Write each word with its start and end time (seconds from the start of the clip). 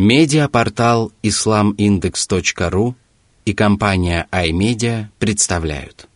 Медиапортал 0.00 1.12
islamindex.ru 1.22 2.94
и 3.46 3.54
компания 3.54 4.28
iMedia 4.30 5.06
представляют 5.18 6.06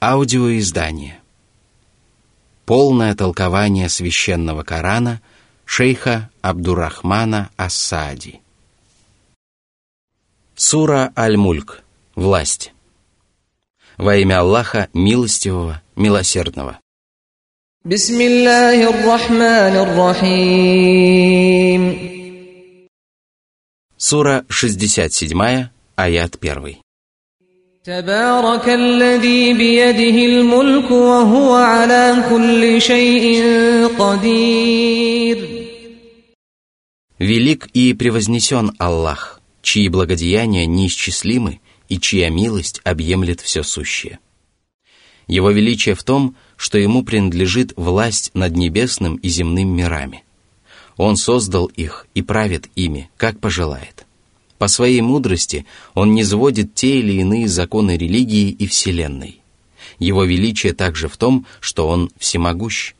Аудиоиздание 0.00 1.20
Полное 2.64 3.14
толкование 3.14 3.88
священного 3.90 4.62
Корана 4.62 5.20
шейха 5.66 6.30
Абдурахмана 6.40 7.50
Ассади 7.56 8.40
Сура 10.56 11.12
Аль-Мульк 11.16 11.82
Власть 12.14 12.72
Во 13.98 14.16
имя 14.16 14.40
Аллаха 14.40 14.88
Милостивого, 14.94 15.82
Милосердного 15.96 16.78
بسم 17.86 18.20
الله 18.20 18.90
الرحمن 18.90 19.76
الرحيم 19.76 21.44
Сура 24.08 24.44
67, 24.50 25.70
аят 25.96 26.36
1. 26.36 26.76
تبارك 27.84 28.68
الذي 28.68 29.54
بيده 29.54 30.16
الملك 30.26 30.90
وهو 30.90 31.54
على 31.54 32.24
كل 32.30 32.82
شيء 32.82 33.42
قدير 33.98 35.64
Велик 37.18 37.70
и 37.72 37.94
превознесен 37.94 38.72
Аллах, 38.78 39.40
чьи 39.62 39.88
благодеяния 39.88 40.66
неисчислимы 40.66 41.60
и 41.88 41.98
чья 41.98 42.28
милость 42.28 42.82
объемлет 42.84 43.40
все 43.40 43.62
сущее. 43.62 44.18
Его 45.28 45.50
величие 45.50 45.94
в 45.94 46.02
том, 46.02 46.36
что 46.56 46.76
ему 46.76 47.04
принадлежит 47.04 47.72
власть 47.76 48.32
над 48.34 48.54
небесным 48.54 49.16
и 49.16 49.28
земным 49.28 49.74
мирами – 49.74 50.27
он 50.99 51.15
создал 51.15 51.67
их 51.67 52.07
и 52.13 52.21
правит 52.21 52.69
ими, 52.75 53.09
как 53.15 53.39
пожелает. 53.39 54.05
По 54.57 54.67
своей 54.67 54.99
мудрости 54.99 55.65
он 55.93 56.13
не 56.13 56.25
сводит 56.25 56.75
те 56.75 56.99
или 56.99 57.13
иные 57.21 57.47
законы 57.47 57.95
религии 57.95 58.49
и 58.49 58.67
Вселенной. 58.67 59.39
Его 59.97 60.25
величие 60.25 60.73
также 60.73 61.07
в 61.07 61.15
том, 61.15 61.45
что 61.61 61.87
он 61.87 62.11
всемогущ. 62.17 62.95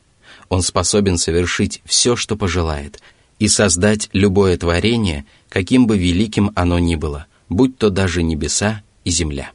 Он 0.48 0.62
способен 0.62 1.18
совершить 1.18 1.82
все, 1.84 2.16
что 2.16 2.36
пожелает, 2.36 3.02
и 3.38 3.48
создать 3.48 4.08
любое 4.14 4.56
творение, 4.56 5.26
каким 5.50 5.86
бы 5.86 5.98
великим 5.98 6.52
оно 6.54 6.78
ни 6.78 6.96
было, 6.96 7.26
будь 7.50 7.76
то 7.76 7.90
даже 7.90 8.22
небеса 8.22 8.82
и 9.04 9.10
земля. 9.10 9.52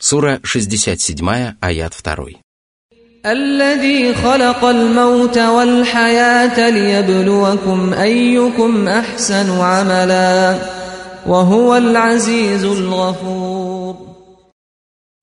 Сура 0.00 0.40
67, 0.42 1.54
аят 1.60 2.00
2. 2.02 2.43
الذي 3.25 4.13
خلق 4.13 4.65
الموت 4.65 5.37
والحياة 5.37 6.69
ليبلوكم 6.69 7.93
أيكم 7.93 8.87
أحسن 8.87 9.51
عملا 9.59 10.59
وهو 11.25 11.75
العزيز 11.75 12.63
الغفور 12.63 14.09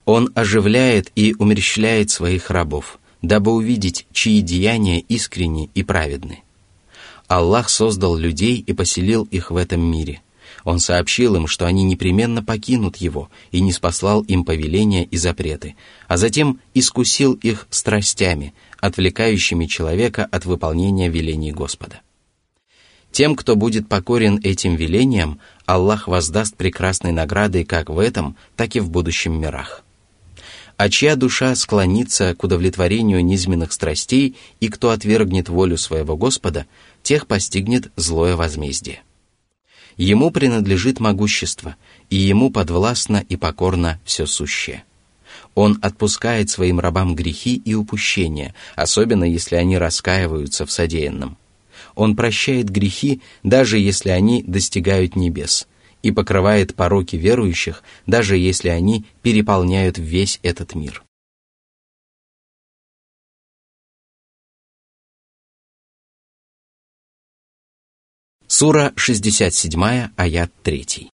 Он 0.08 0.30
оживляет 0.36 1.10
и 1.16 1.34
умерщвляет 1.36 2.10
своих 2.10 2.50
рабов, 2.50 2.98
дабы 3.22 3.50
увидеть, 3.52 4.06
чьи 4.12 4.40
деяния 4.40 5.00
искренни 5.00 5.68
и 5.74 5.82
праведны. 5.82 6.44
Аллах 7.26 7.68
создал 7.68 8.14
людей 8.16 8.62
и 8.64 8.72
поселил 8.72 9.26
их 9.32 9.50
в 9.50 9.56
этом 9.56 9.80
мире – 9.80 10.26
он 10.63 10.79
сообщил 10.79 11.35
им, 11.35 11.47
что 11.47 11.65
они 11.65 11.83
непременно 11.83 12.43
покинут 12.43 12.97
его 12.97 13.29
и 13.51 13.61
не 13.61 13.71
спаслал 13.71 14.21
им 14.21 14.45
повеления 14.45 15.05
и 15.05 15.17
запреты, 15.17 15.75
а 16.07 16.17
затем 16.17 16.59
искусил 16.73 17.33
их 17.33 17.67
страстями, 17.69 18.53
отвлекающими 18.79 19.65
человека 19.65 20.27
от 20.31 20.45
выполнения 20.45 21.09
велений 21.09 21.51
Господа. 21.51 22.01
Тем, 23.11 23.35
кто 23.35 23.55
будет 23.55 23.89
покорен 23.89 24.39
этим 24.41 24.75
велениям, 24.75 25.39
Аллах 25.65 26.07
воздаст 26.07 26.55
прекрасной 26.55 27.11
наградой 27.11 27.65
как 27.65 27.89
в 27.89 27.99
этом, 27.99 28.37
так 28.55 28.75
и 28.75 28.79
в 28.79 28.89
будущем 28.89 29.39
мирах. 29.39 29.83
А 30.77 30.89
чья 30.89 31.15
душа 31.15 31.53
склонится 31.55 32.33
к 32.33 32.43
удовлетворению 32.43 33.23
низменных 33.23 33.73
страстей 33.73 34.35
и 34.59 34.69
кто 34.69 34.89
отвергнет 34.89 35.49
волю 35.49 35.77
своего 35.77 36.17
Господа, 36.17 36.65
тех 37.03 37.27
постигнет 37.27 37.91
злое 37.97 38.35
возмездие. 38.35 39.03
Ему 39.97 40.31
принадлежит 40.31 40.99
могущество, 40.99 41.75
и 42.09 42.15
ему 42.15 42.49
подвластно 42.49 43.23
и 43.27 43.35
покорно 43.35 43.99
все 44.05 44.25
сущее. 44.25 44.83
Он 45.53 45.77
отпускает 45.81 46.49
своим 46.49 46.79
рабам 46.79 47.15
грехи 47.15 47.61
и 47.63 47.73
упущения, 47.73 48.55
особенно 48.75 49.25
если 49.25 49.55
они 49.55 49.77
раскаиваются 49.77 50.65
в 50.65 50.71
содеянном. 50.71 51.37
Он 51.95 52.15
прощает 52.15 52.69
грехи, 52.69 53.21
даже 53.43 53.77
если 53.77 54.09
они 54.09 54.43
достигают 54.43 55.15
небес, 55.15 55.67
и 56.03 56.11
покрывает 56.11 56.73
пороки 56.75 57.15
верующих, 57.15 57.83
даже 58.07 58.37
если 58.37 58.69
они 58.69 59.05
переполняют 59.21 59.97
весь 59.97 60.39
этот 60.41 60.73
мир. 60.73 61.03
Сура 68.60 68.92
67, 68.96 70.10
аят 70.16 70.50
3. 70.64 71.08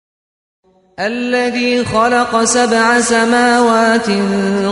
الذي 0.99 1.85
خلق 1.85 2.45
سبع 2.45 3.01
سماوات 3.01 4.07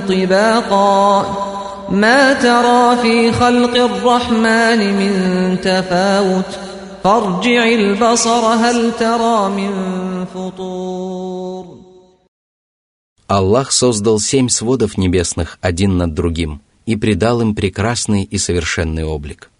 طباقا 0.08 1.22
ما 1.90 2.32
ترى 2.32 3.02
في 3.02 3.32
خلق 3.32 3.74
الرحمن 3.76 4.78
من 5.00 5.12
تفاوت 5.60 6.58
فارجع 7.04 7.64
البصر 7.68 8.44
هل 8.64 8.92
ترى 8.98 9.48
من 9.48 9.72
فطور 10.34 11.78
Аллах 13.28 13.72
создал 13.72 14.18
семь 14.20 14.48
сводов 14.48 14.96
небесных 14.96 15.58
один 15.60 15.98
над 15.98 16.14
другим 16.14 16.60
и 16.86 16.96
придал 16.96 17.42
им 17.42 17.54
прекрасный 17.54 18.24
и 18.24 18.38
совершенный 18.38 19.04
облик. 19.04 19.50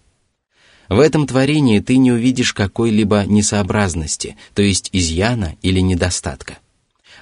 В 0.88 0.98
этом 0.98 1.26
творении 1.26 1.80
ты 1.80 1.96
не 1.96 2.12
увидишь 2.12 2.52
какой-либо 2.52 3.24
несообразности, 3.26 4.36
то 4.54 4.62
есть 4.62 4.90
изъяна 4.92 5.56
или 5.62 5.80
недостатка. 5.80 6.58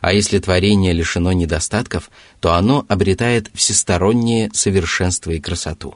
А 0.00 0.12
если 0.12 0.40
творение 0.40 0.92
лишено 0.92 1.32
недостатков, 1.32 2.10
то 2.40 2.54
оно 2.54 2.84
обретает 2.88 3.50
всестороннее 3.54 4.50
совершенство 4.52 5.30
и 5.30 5.40
красоту. 5.40 5.94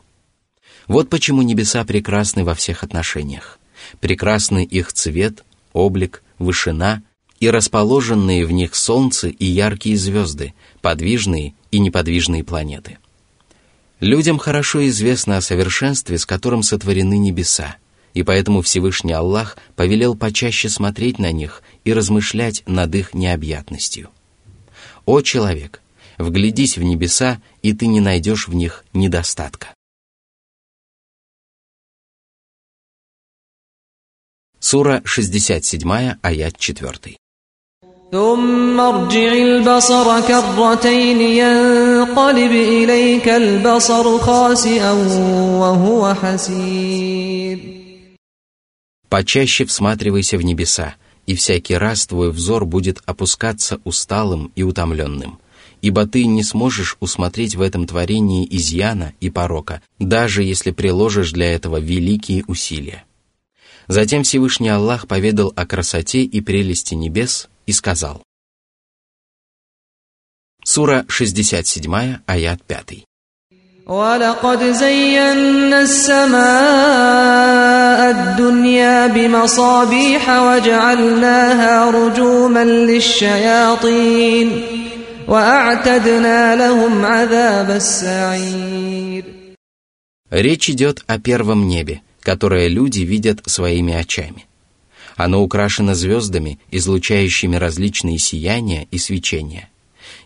Вот 0.86 1.10
почему 1.10 1.42
небеса 1.42 1.84
прекрасны 1.84 2.44
во 2.44 2.54
всех 2.54 2.84
отношениях. 2.84 3.58
Прекрасны 4.00 4.64
их 4.64 4.92
цвет, 4.92 5.44
облик, 5.72 6.22
вышина 6.38 7.02
и 7.40 7.50
расположенные 7.50 8.46
в 8.46 8.52
них 8.52 8.76
солнце 8.76 9.28
и 9.28 9.44
яркие 9.44 9.96
звезды, 9.96 10.54
подвижные 10.80 11.54
и 11.72 11.80
неподвижные 11.80 12.44
планеты– 12.44 12.98
Людям 14.00 14.38
хорошо 14.38 14.86
известно 14.88 15.38
о 15.38 15.40
совершенстве, 15.40 16.18
с 16.18 16.26
которым 16.26 16.62
сотворены 16.62 17.16
небеса, 17.16 17.76
и 18.12 18.22
поэтому 18.22 18.60
Всевышний 18.60 19.12
Аллах 19.12 19.56
повелел 19.74 20.14
почаще 20.14 20.68
смотреть 20.68 21.18
на 21.18 21.32
них 21.32 21.62
и 21.84 21.94
размышлять 21.94 22.62
над 22.66 22.94
их 22.94 23.14
необъятностью. 23.14 24.10
О 25.06 25.22
человек, 25.22 25.80
вглядись 26.18 26.76
в 26.76 26.82
небеса, 26.82 27.40
и 27.62 27.72
ты 27.72 27.86
не 27.86 28.00
найдешь 28.00 28.48
в 28.48 28.54
них 28.54 28.84
недостатка. 28.92 29.68
Сура 34.58 35.00
67, 35.04 36.16
аят 36.20 36.58
4. 36.58 37.16
ثم 38.11 38.79
ارجع 38.79 39.33
البصر 39.33 40.21
كرتين 40.27 41.21
ينقلب 41.21 42.51
إليك 42.51 43.27
البصر 43.29 44.19
خاسئا 44.19 44.91
وهو 45.61 46.13
حسير 46.13 47.59
Почаще 49.09 49.65
всматривайся 49.65 50.37
в 50.37 50.41
небеса, 50.41 50.95
и 51.25 51.35
всякий 51.35 51.75
раз 51.75 52.05
твой 52.05 52.31
взор 52.31 52.65
будет 52.65 53.01
опускаться 53.05 53.79
усталым 53.83 54.51
и 54.55 54.63
утомленным, 54.63 55.39
ибо 55.81 56.05
ты 56.05 56.25
не 56.25 56.43
сможешь 56.43 56.97
усмотреть 56.99 57.55
в 57.55 57.61
этом 57.61 57.87
творении 57.87 58.47
изъяна 58.51 59.13
и 59.19 59.29
порока, 59.29 59.81
даже 59.99 60.43
если 60.43 60.71
приложишь 60.71 61.31
для 61.31 61.53
этого 61.53 61.79
великие 61.79 62.43
усилия. 62.47 63.05
Затем 63.87 64.23
Всевышний 64.23 64.69
Аллах 64.69 65.07
поведал 65.07 65.51
о 65.55 65.65
красоте 65.65 66.23
и 66.23 66.39
прелести 66.41 66.93
небес 66.93 67.49
и 67.65 67.73
сказал. 67.73 68.23
Сура 70.63 71.05
67, 71.09 72.21
аят 72.27 72.61
5. 72.67 73.03
ولقد 73.87 74.63
زينا 74.63 75.81
السماء 75.81 76.41
الدنيا 78.11 79.07
بمصابيح 79.07 80.29
وجعلناها 80.29 81.89
رجوما 81.91 82.63
للشياطين 82.63 84.61
وأعتدنا 85.27 86.55
لهم 86.55 87.05
عذاب 87.05 87.71
السعير 87.71 89.23
Речь 90.31 90.69
идет 90.69 91.03
о 91.07 91.19
первом 91.19 91.67
небе, 91.67 92.01
которое 92.21 92.69
люди 92.69 93.01
видят 93.01 93.41
своими 93.47 93.93
очами. 93.93 94.45
Оно 95.16 95.42
украшено 95.42 95.94
звездами, 95.94 96.58
излучающими 96.70 97.56
различные 97.56 98.18
сияния 98.18 98.86
и 98.90 98.98
свечения. 98.98 99.70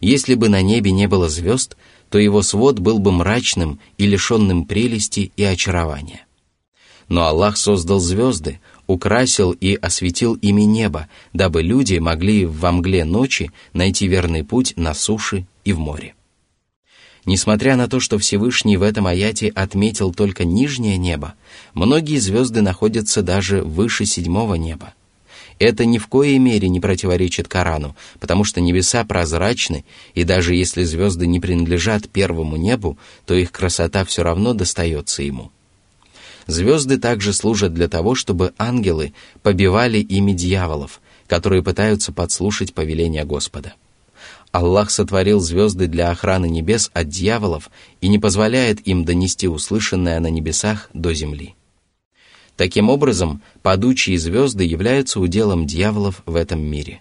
Если 0.01 0.35
бы 0.35 0.49
на 0.49 0.63
небе 0.63 0.91
не 0.91 1.07
было 1.07 1.29
звезд, 1.29 1.77
то 2.11 2.19
его 2.19 2.43
свод 2.43 2.81
был 2.81 2.99
бы 2.99 3.13
мрачным 3.13 3.79
и 3.99 4.07
лишенным 4.07 4.65
прелести 4.65 5.33
и 5.37 5.45
очарования. 5.45 6.27
Но 7.09 7.25
Аллах 7.25 7.57
создал 7.57 8.01
звезды, 8.01 8.61
украсил 8.87 9.53
и 9.53 9.75
осветил 9.75 10.35
ими 10.35 10.63
небо, 10.63 11.09
дабы 11.33 11.63
люди 11.63 11.99
могли 11.99 12.47
во 12.47 12.73
мгле 12.73 13.05
ночи 13.05 13.53
найти 13.73 14.09
верный 14.09 14.45
путь 14.45 14.75
на 14.77 14.93
суше 14.95 15.47
и 15.65 15.73
в 15.73 15.79
море. 15.79 16.15
Несмотря 17.27 17.77
на 17.77 17.87
то, 17.89 18.01
что 18.01 18.19
Всевышний 18.19 18.77
в 18.77 18.83
этом 18.83 19.07
аяте 19.07 19.49
отметил 19.49 20.13
только 20.13 20.45
нижнее 20.45 20.97
небо, 20.97 21.35
многие 21.75 22.19
звезды 22.19 22.63
находятся 22.63 23.23
даже 23.23 23.63
выше 23.63 24.07
седьмого 24.07 24.55
неба. 24.55 24.95
Это 25.59 25.85
ни 25.85 25.99
в 25.99 26.07
коей 26.07 26.39
мере 26.39 26.71
не 26.71 26.81
противоречит 26.81 27.47
Корану, 27.47 27.95
потому 28.19 28.45
что 28.45 28.63
небеса 28.63 29.05
прозрачны, 29.05 29.85
и 30.15 30.25
даже 30.25 30.55
если 30.55 30.85
звезды 30.85 31.27
не 31.27 31.39
принадлежат 31.39 32.09
первому 32.09 32.57
небу, 32.57 32.97
то 33.27 33.35
их 33.35 33.53
красота 33.53 34.07
все 34.07 34.23
равно 34.23 34.55
достается 34.55 35.23
ему. 35.23 35.51
Звезды 36.47 36.99
также 36.99 37.35
служат 37.35 37.75
для 37.75 37.89
того, 37.89 38.15
чтобы 38.15 38.55
ангелы 38.57 39.13
побивали 39.43 39.99
ими 39.99 40.33
дьяволов, 40.33 41.03
которые 41.27 41.63
пытаются 41.63 42.11
подслушать 42.11 42.73
повеление 42.73 43.25
Господа. 43.25 43.75
Аллах 44.53 44.91
сотворил 44.91 45.39
звезды 45.39 45.87
для 45.87 46.11
охраны 46.11 46.47
небес 46.49 46.91
от 46.93 47.09
дьяволов 47.09 47.71
и 48.01 48.09
не 48.09 48.19
позволяет 48.19 48.87
им 48.87 49.05
донести 49.05 49.47
услышанное 49.47 50.19
на 50.19 50.27
небесах 50.27 50.91
до 50.93 51.15
земли. 51.15 51.55
Таким 52.57 52.91
образом, 52.91 53.43
падучие 53.63 54.19
звезды 54.19 54.65
являются 54.65 55.21
уделом 55.21 55.67
дьяволов 55.67 56.23
в 56.27 56.35
этом 56.35 56.61
мире. 56.61 57.01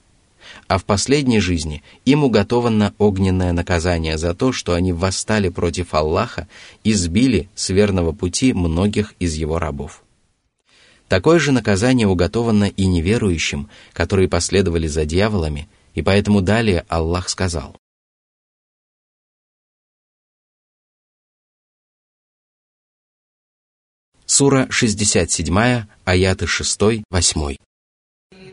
А 0.67 0.77
в 0.77 0.85
последней 0.85 1.39
жизни 1.39 1.83
им 2.05 2.23
уготовано 2.23 2.93
огненное 2.97 3.51
наказание 3.51 4.17
за 4.17 4.35
то, 4.35 4.51
что 4.51 4.73
они 4.73 4.93
восстали 4.93 5.49
против 5.49 5.93
Аллаха 5.93 6.47
и 6.83 6.93
сбили 6.93 7.49
с 7.55 7.69
верного 7.69 8.11
пути 8.11 8.53
многих 8.53 9.15
из 9.19 9.33
его 9.33 9.57
рабов. 9.57 10.03
Такое 11.07 11.39
же 11.39 11.51
наказание 11.51 12.07
уготовано 12.07 12.65
и 12.65 12.85
неверующим, 12.85 13.69
которые 13.93 14.29
последовали 14.29 14.85
за 14.85 15.05
дьяволами– 15.05 15.67
и 15.98 16.02
поэтому 16.02 16.40
далее 16.40 16.84
Аллах 16.88 17.28
сказал. 17.28 17.76
Сура 24.26 24.66
67, 24.70 25.86
аяты 26.04 26.46
6-8. 26.46 27.56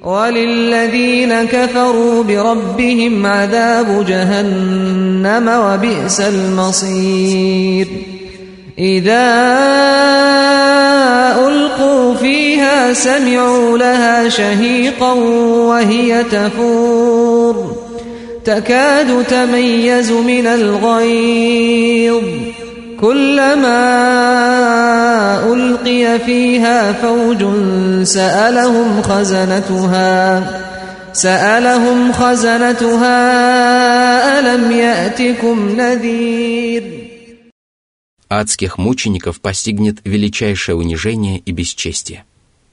وللذين 0.02 1.44
كفروا 1.44 2.24
بربهم 2.24 3.26
عذاب 3.26 4.06
جهنم 4.06 5.48
وبئس 5.48 6.22
المصير 6.22 7.88
إذا 8.80 9.28
ألقوا 11.48 12.16
فيها 12.16 12.94
سمعوا 12.94 13.78
لها 13.78 14.30
شهيقا 14.30 15.14
وهي 15.14 16.24
تفور 16.24 17.12
النور 17.12 17.15
تكاد 18.46 19.26
تميز 19.26 20.12
من 20.12 20.48
الغيظ 20.48 22.24
كلما 23.02 23.84
ألقي 25.54 26.20
فيها 26.20 26.92
فوج 26.94 27.46
سألهم 28.04 29.02
خزنتها 29.02 30.44
سألهم 31.14 32.12
خزنتها 32.14 33.20
ألم 34.40 34.72
يأتكم 34.72 35.70
نذير 35.78 37.02
Адских 38.30 38.78
мучеников 38.78 39.42
постигнет 39.42 39.98
величайшее 40.06 40.78
унижение 40.78 41.38
и 41.40 41.52
бесчестие. 41.52 42.24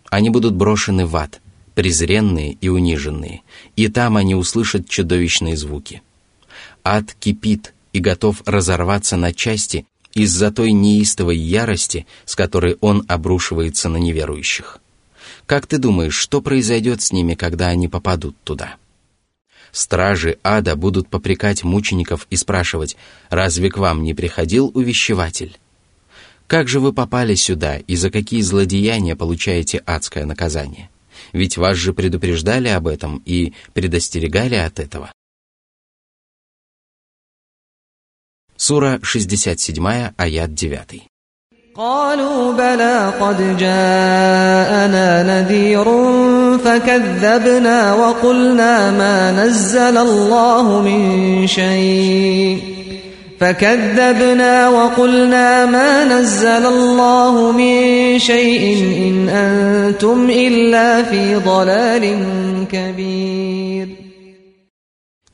Они 0.08 0.30
будут 0.30 0.54
брошены 0.54 1.04
в 1.04 1.16
ад – 1.16 1.41
презренные 1.75 2.53
и 2.53 2.69
униженные, 2.69 3.41
и 3.75 3.87
там 3.87 4.17
они 4.17 4.35
услышат 4.35 4.87
чудовищные 4.87 5.57
звуки. 5.57 6.01
Ад 6.83 7.13
кипит 7.19 7.73
и 7.93 7.99
готов 7.99 8.41
разорваться 8.45 9.17
на 9.17 9.33
части 9.33 9.85
из-за 10.13 10.51
той 10.51 10.71
неистовой 10.71 11.37
ярости, 11.37 12.05
с 12.25 12.35
которой 12.35 12.77
он 12.81 13.03
обрушивается 13.07 13.89
на 13.89 13.97
неверующих. 13.97 14.79
Как 15.45 15.67
ты 15.67 15.77
думаешь, 15.77 16.15
что 16.15 16.41
произойдет 16.41 17.01
с 17.01 17.11
ними, 17.11 17.33
когда 17.35 17.67
они 17.67 17.87
попадут 17.87 18.35
туда? 18.43 18.75
Стражи 19.71 20.37
ада 20.43 20.75
будут 20.75 21.07
попрекать 21.09 21.63
мучеников 21.63 22.27
и 22.29 22.35
спрашивать, 22.35 22.95
разве 23.29 23.71
к 23.71 23.77
вам 23.77 24.03
не 24.03 24.13
приходил 24.13 24.71
увещеватель? 24.73 25.57
Как 26.45 26.67
же 26.67 26.79
вы 26.79 26.93
попали 26.93 27.33
сюда 27.33 27.77
и 27.77 27.95
за 27.95 28.11
какие 28.11 28.41
злодеяния 28.41 29.15
получаете 29.15 29.79
адское 29.79 30.25
наказание? 30.25 30.89
Ведь 31.32 31.56
вас 31.56 31.76
же 31.76 31.92
предупреждали 31.92 32.68
об 32.68 32.86
этом 32.86 33.22
и 33.24 33.52
предостерегали 33.74 34.54
от 34.54 34.80
этого. 34.80 35.12
Сура 38.56 38.98
67, 39.02 40.12
аят 40.16 40.54
9. 40.54 41.08
قالوا 41.78 42.52
بلى 42.52 43.12
قد 43.20 43.56
جاءنا 43.56 45.22
نذير 45.22 45.84
فكذبنا 46.58 47.94
وقلنا 47.94 48.90
ما 48.90 49.32
نزل 49.32 49.96
الله 49.98 50.82
من 50.82 51.46
شيء 51.46 52.81
فكذبنا 53.42 54.68
وقلنا 54.68 55.66
ما 55.66 56.04
نزل 56.04 56.66
الله 56.66 57.52
من 57.52 58.18
شيء 58.18 58.62
إن 59.08 59.28
أنتم 59.28 60.30
إلا 60.30 61.02
في 61.02 61.36
ضلال 61.36 62.04
كبير 62.72 63.88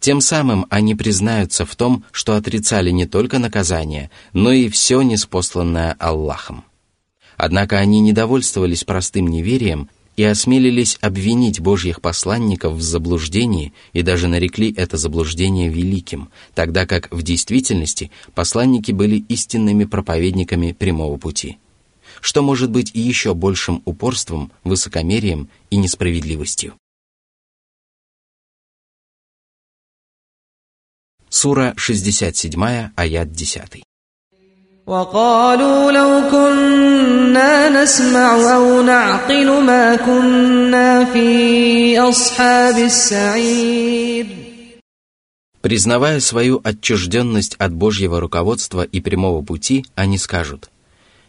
Тем 0.00 0.21
самым 0.21 0.67
они 0.69 0.94
признаются 0.94 1.65
в 1.65 1.75
том, 1.76 2.05
что 2.12 2.37
отрицали 2.37 2.91
не 2.91 3.06
только 3.06 3.38
наказание, 3.38 4.11
но 4.35 4.53
и 4.53 4.69
все 4.69 5.00
неспосланное 5.00 5.97
Аллахом. 5.99 6.65
Однако 7.38 7.79
они 7.79 8.00
недовольствовались 8.00 8.85
простым 8.85 9.28
неверием 9.28 9.88
и 10.20 10.24
осмелились 10.26 10.98
обвинить 11.00 11.62
Божьих 11.62 12.02
посланников 12.02 12.74
в 12.74 12.82
заблуждении 12.82 13.72
и 13.94 14.02
даже 14.02 14.28
нарекли 14.28 14.74
это 14.76 14.98
заблуждение 14.98 15.70
великим, 15.70 16.28
тогда 16.54 16.86
как 16.86 17.10
в 17.10 17.24
действительности 17.24 18.12
посланники 18.36 18.92
были 18.92 19.24
истинными 19.30 19.86
проповедниками 19.86 20.74
прямого 20.74 21.16
пути. 21.16 21.58
Что 22.20 22.42
может 22.42 22.70
быть 22.70 22.92
еще 22.94 23.34
большим 23.34 23.82
упорством, 23.86 24.52
высокомерием 24.66 25.48
и 25.70 25.78
несправедливостью? 25.78 26.74
Сура 31.30 31.74
67, 31.78 32.62
аят 32.94 33.32
10. 33.32 33.84
وقالوا 34.88 35.93
لو 35.93 36.31
كنا 36.31 37.83
نسمع 37.83 38.54
أو 38.54 38.83
نعقل 38.83 39.64
ما 39.64 39.97
كنا 39.97 41.04
في 41.04 41.99
أصحاب 41.99 42.78
السعير 42.78 44.26
Признавая 45.62 46.21
свою 46.21 46.61
отчужденность 46.62 47.54
от 47.54 47.73
Божьего 47.73 48.21
руководства 48.21 48.83
и 48.83 49.00
прямого 49.00 49.40
пути, 49.40 49.87
они 49.95 50.19
скажут, 50.19 50.69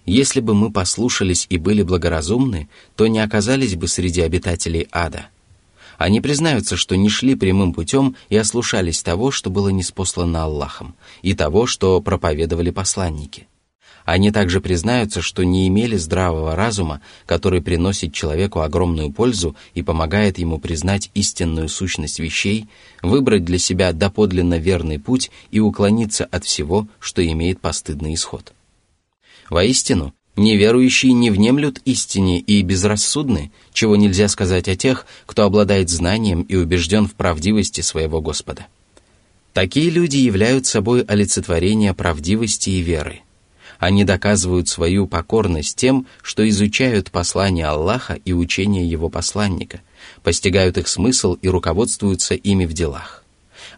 «Если 0.05 0.41
бы 0.41 0.53
мы 0.53 0.73
послушались 0.73 1.47
и 1.49 1.57
были 1.57 1.83
благоразумны, 1.83 2.67
то 2.97 3.07
не 3.07 3.19
оказались 3.19 3.75
бы 3.75 3.87
среди 3.87 4.19
обитателей 4.19 4.89
ада». 4.91 5.27
Они 5.97 6.19
признаются, 6.21 6.75
что 6.75 6.95
не 6.95 7.09
шли 7.09 7.35
прямым 7.35 7.73
путем 7.73 8.15
и 8.29 8.35
ослушались 8.35 9.01
того, 9.01 9.31
что 9.31 9.49
было 9.49 9.69
неспослано 9.69 10.43
Аллахом, 10.43 10.95
и 11.21 11.33
того, 11.33 11.65
что 11.65 12.01
проповедовали 12.01 12.71
посланники. 12.71 13.47
Они 14.04 14.30
также 14.30 14.60
признаются, 14.60 15.20
что 15.20 15.44
не 15.44 15.68
имели 15.68 15.96
здравого 15.96 16.56
разума, 16.56 17.00
который 17.26 17.60
приносит 17.60 18.12
человеку 18.12 18.60
огромную 18.60 19.12
пользу 19.12 19.56
и 19.74 19.82
помогает 19.82 20.38
ему 20.38 20.58
признать 20.58 21.10
истинную 21.14 21.68
сущность 21.68 22.18
вещей, 22.18 22.68
выбрать 23.02 23.44
для 23.44 23.58
себя 23.58 23.92
доподлинно 23.92 24.58
верный 24.58 24.98
путь 24.98 25.30
и 25.50 25.60
уклониться 25.60 26.24
от 26.24 26.44
всего, 26.44 26.88
что 26.98 27.26
имеет 27.26 27.60
постыдный 27.60 28.14
исход. 28.14 28.52
Воистину, 29.48 30.14
неверующие 30.36 31.12
не 31.12 31.30
внемлют 31.30 31.80
истине 31.84 32.40
и 32.40 32.62
безрассудны, 32.62 33.52
чего 33.72 33.96
нельзя 33.96 34.28
сказать 34.28 34.68
о 34.68 34.76
тех, 34.76 35.06
кто 35.26 35.44
обладает 35.44 35.90
знанием 35.90 36.42
и 36.42 36.56
убежден 36.56 37.06
в 37.06 37.14
правдивости 37.14 37.80
своего 37.80 38.20
Господа. 38.20 38.66
Такие 39.52 39.90
люди 39.90 40.16
являются 40.16 40.72
собой 40.72 41.02
олицетворение 41.02 41.92
правдивости 41.92 42.70
и 42.70 42.80
веры– 42.80 43.20
Они 43.80 44.04
доказывают 44.04 44.68
свою 44.68 45.06
покорность 45.06 45.74
тем, 45.74 46.06
что 46.22 46.46
изучают 46.46 47.10
послания 47.10 47.66
Аллаха 47.66 48.12
и 48.12 48.34
учения 48.34 48.86
Его 48.86 49.08
посланника, 49.08 49.80
постигают 50.22 50.76
их 50.76 50.86
смысл 50.86 51.32
и 51.40 51.48
руководствуются 51.48 52.34
ими 52.34 52.66
в 52.66 52.74
делах. 52.74 53.24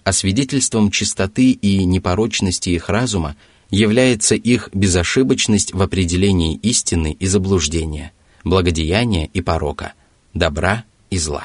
А 0.03 0.13
свидетельством 0.13 0.91
чистоты 0.91 1.53
и 1.53 1.85
непорочности 1.85 2.71
их 2.71 2.89
разума 2.89 3.37
является 3.71 4.35
их 4.35 4.71
безошибочность 4.73 5.73
в 5.73 5.81
определении 5.81 6.57
истины 6.57 7.17
и 7.19 7.27
заблуждения, 7.29 8.13
благодеяния 8.43 9.31
и 9.33 9.41
порока, 9.41 9.93
добра 10.35 10.83
и 11.11 11.19
зла. 11.19 11.45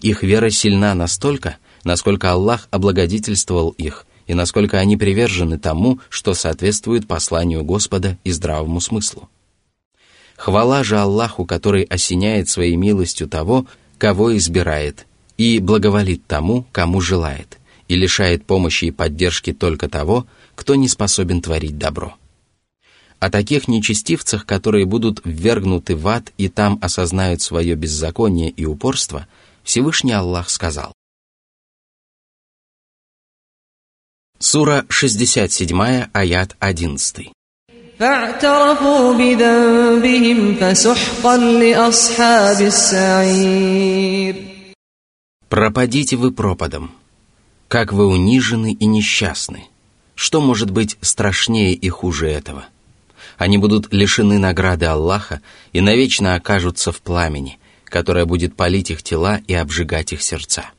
Их 0.00 0.24
вера 0.24 0.50
сильна 0.50 0.94
настолько, 0.94 1.58
насколько 1.84 2.32
Аллах 2.32 2.66
облагодетельствовал 2.72 3.70
их 3.70 4.04
и 4.32 4.34
насколько 4.34 4.78
они 4.78 4.96
привержены 4.96 5.58
тому, 5.58 6.00
что 6.08 6.32
соответствует 6.32 7.06
посланию 7.06 7.64
Господа 7.64 8.16
и 8.24 8.30
здравому 8.30 8.80
смыслу. 8.80 9.28
Хвала 10.38 10.82
же 10.84 10.98
Аллаху, 10.98 11.44
который 11.44 11.82
осеняет 11.82 12.48
своей 12.48 12.76
милостью 12.76 13.28
того, 13.28 13.66
кого 13.98 14.34
избирает, 14.38 15.06
и 15.36 15.58
благоволит 15.58 16.26
тому, 16.26 16.64
кому 16.72 17.02
желает, 17.02 17.58
и 17.88 17.94
лишает 17.94 18.46
помощи 18.46 18.86
и 18.86 18.90
поддержки 18.90 19.52
только 19.52 19.90
того, 19.90 20.26
кто 20.54 20.76
не 20.76 20.88
способен 20.88 21.42
творить 21.42 21.76
добро. 21.76 22.14
О 23.20 23.28
таких 23.28 23.68
нечестивцах, 23.68 24.46
которые 24.46 24.86
будут 24.86 25.20
ввергнуты 25.24 25.94
в 25.94 26.08
ад 26.08 26.32
и 26.38 26.48
там 26.48 26.78
осознают 26.80 27.42
свое 27.42 27.74
беззаконие 27.74 28.48
и 28.48 28.64
упорство, 28.64 29.26
Всевышний 29.62 30.12
Аллах 30.12 30.48
сказал. 30.48 30.94
Сура 34.44 34.84
67, 34.88 36.08
аят 36.12 36.56
11. 36.58 37.30
Пропадите 45.48 46.16
вы 46.16 46.32
пропадом. 46.32 46.90
Как 47.68 47.92
вы 47.92 48.08
унижены 48.08 48.72
и 48.72 48.84
несчастны. 48.86 49.68
Что 50.16 50.40
может 50.40 50.72
быть 50.72 50.98
страшнее 51.00 51.74
и 51.74 51.88
хуже 51.88 52.28
этого? 52.28 52.64
Они 53.38 53.58
будут 53.58 53.92
лишены 53.92 54.40
награды 54.40 54.86
Аллаха 54.86 55.40
и 55.72 55.80
навечно 55.80 56.34
окажутся 56.34 56.90
в 56.90 57.00
пламени, 57.00 57.60
которое 57.84 58.24
будет 58.24 58.56
палить 58.56 58.90
их 58.90 59.04
тела 59.04 59.40
и 59.46 59.54
обжигать 59.54 60.12
их 60.12 60.20
сердца. 60.20 60.72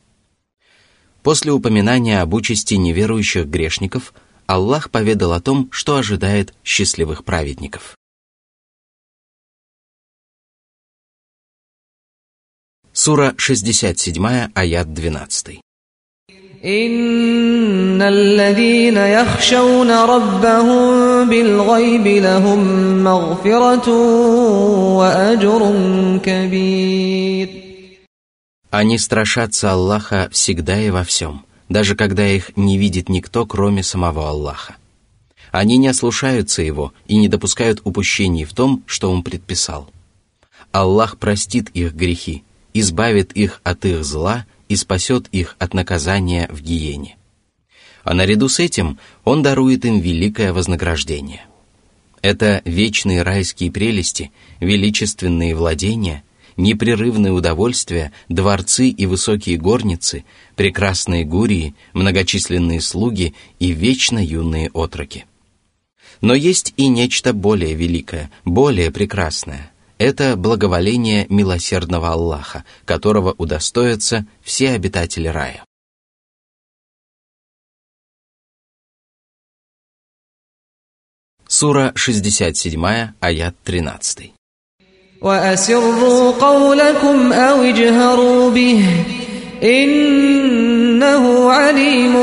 После 1.23 1.53
упоминания 1.53 2.21
об 2.21 2.35
участи 2.35 2.75
неверующих 2.75 3.47
грешников, 3.47 4.15
Аллах 4.47 4.91
поведал 4.91 5.33
о 5.33 5.41
том, 5.41 5.69
что 5.71 5.97
ожидает 5.97 6.55
счастливых 6.65 7.25
праведников. 7.25 7.97
Сура 12.93 13.35
67, 13.37 14.51
аят 14.55 14.93
12. 14.93 15.61
إن 16.65 18.03
الذين 18.03 18.97
يخشون 18.97 19.91
ربهم 19.91 21.29
بالغيب 21.31 22.07
لهم 22.07 22.61
مغفرة 23.05 23.89
وأجر 24.99 25.73
كبير 26.25 27.62
они 28.74 28.98
страшатся 28.98 29.74
Аллаха 29.74 30.30
всегда 30.32 30.82
и 30.82 30.90
во 30.90 31.04
всем, 31.04 31.46
даже 31.70 31.96
когда 31.96 32.28
их 32.28 32.58
не 32.58 32.80
видит 32.80 33.08
никто, 33.08 33.46
кроме 33.46 33.84
самого 33.84 34.28
Аллаха. 34.28 34.78
Они 35.52 35.78
не 35.78 35.90
ослушаются 35.90 36.64
Его 36.64 36.92
и 37.06 37.18
не 37.18 37.28
допускают 37.28 37.82
упущений 37.84 38.46
в 38.46 38.54
том, 38.56 38.84
что 38.88 39.12
Он 39.12 39.22
предписал. 39.22 39.92
Аллах 40.72 41.20
простит 41.20 41.70
их 41.76 41.94
грехи, 41.94 42.44
избавит 42.74 43.34
их 43.34 43.62
от 43.64 43.86
их 43.86 44.04
зла 44.04 44.48
и 44.70 44.76
спасет 44.76 45.28
их 45.32 45.56
от 45.60 45.76
наказания 45.76 46.50
в 46.52 46.60
гиене. 46.60 47.16
А 48.04 48.16
наряду 48.16 48.50
с 48.50 48.58
этим 48.58 48.98
Он 49.24 49.44
дарует 49.44 49.86
им 49.86 50.00
великое 50.00 50.52
вознаграждение. 50.52 51.46
Это 52.24 52.64
вечные 52.66 53.22
райские 53.22 53.72
прелести, 53.72 54.32
величественные 54.60 55.54
владения– 55.54 56.24
непрерывные 56.58 57.32
удовольствия, 57.32 58.12
дворцы 58.30 58.90
и 58.90 59.06
высокие 59.06 59.58
горницы, 59.58 60.26
прекрасные 60.56 61.26
гурии, 61.26 61.76
многочисленные 61.94 62.82
слуги 62.82 63.34
и 63.60 63.72
вечно 63.72 64.24
юные 64.24 64.70
отроки. 64.74 65.26
Но 66.22 66.34
есть 66.34 66.74
и 66.78 66.88
нечто 66.88 67.34
более 67.34 67.74
великое, 67.74 68.32
более 68.46 68.92
прекрасное. 68.92 69.72
Это 69.98 70.36
благоволение 70.36 71.26
милосердного 71.30 72.10
Аллаха, 72.12 72.66
которого 72.86 73.34
удостоятся 73.38 74.26
все 74.42 74.72
обитатели 74.72 75.28
рая. 75.28 75.64
Сура 81.48 81.92
67, 81.96 83.14
аят 83.20 83.56
13. 83.64 84.34
وأسروا 85.23 86.33
قولكم 86.33 87.33
أو 87.33 87.63
اجهروا 87.63 88.51
به 88.51 88.85
إنه 89.63 91.51
عليم 91.51 92.15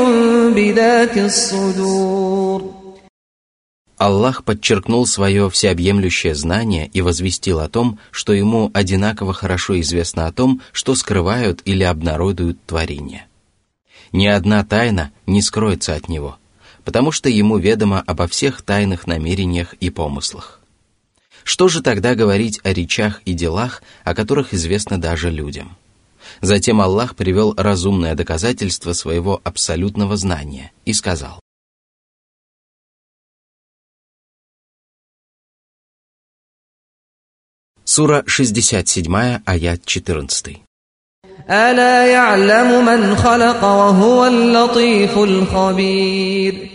بذات 0.54 1.16
الصدور 1.18 2.76
Аллах 3.98 4.44
подчеркнул 4.44 5.06
свое 5.06 5.48
всеобъемлющее 5.48 6.34
знание 6.34 6.86
и 6.92 7.00
возвестил 7.00 7.60
о 7.60 7.68
том, 7.70 7.98
что 8.10 8.34
ему 8.34 8.70
одинаково 8.74 9.32
хорошо 9.32 9.80
известно 9.80 10.26
о 10.26 10.32
том, 10.32 10.60
что 10.72 10.94
скрывают 10.94 11.62
или 11.64 11.82
обнародуют 11.82 12.58
творения. 12.66 13.26
Ни 14.12 14.26
одна 14.26 14.62
тайна 14.64 15.12
не 15.26 15.40
скроется 15.40 15.94
от 15.94 16.10
него, 16.10 16.36
потому 16.84 17.10
что 17.10 17.30
ему 17.30 17.56
ведомо 17.56 18.02
обо 18.06 18.26
всех 18.26 18.60
тайных 18.60 19.06
намерениях 19.06 19.72
и 19.80 19.88
помыслах. 19.88 20.59
Что 21.44 21.68
же 21.68 21.82
тогда 21.82 22.14
говорить 22.14 22.60
о 22.64 22.72
речах 22.72 23.22
и 23.24 23.32
делах, 23.32 23.82
о 24.04 24.14
которых 24.14 24.52
известно 24.52 25.00
даже 25.00 25.30
людям? 25.30 25.76
Затем 26.40 26.80
Аллах 26.80 27.14
привел 27.14 27.54
разумное 27.56 28.14
доказательство 28.14 28.92
своего 28.92 29.40
абсолютного 29.44 30.16
знания 30.16 30.72
и 30.84 30.92
сказал. 30.92 31.40
Сура 37.84 38.24
67, 38.26 39.42
аят 39.46 39.86
14. 39.86 40.62
ألا 41.50 42.06
يعلم 42.06 42.84
من 42.84 43.16
خلق 43.16 43.64
وهو 43.64 44.26
اللطيف 44.26 45.18
الخبير 45.18 46.69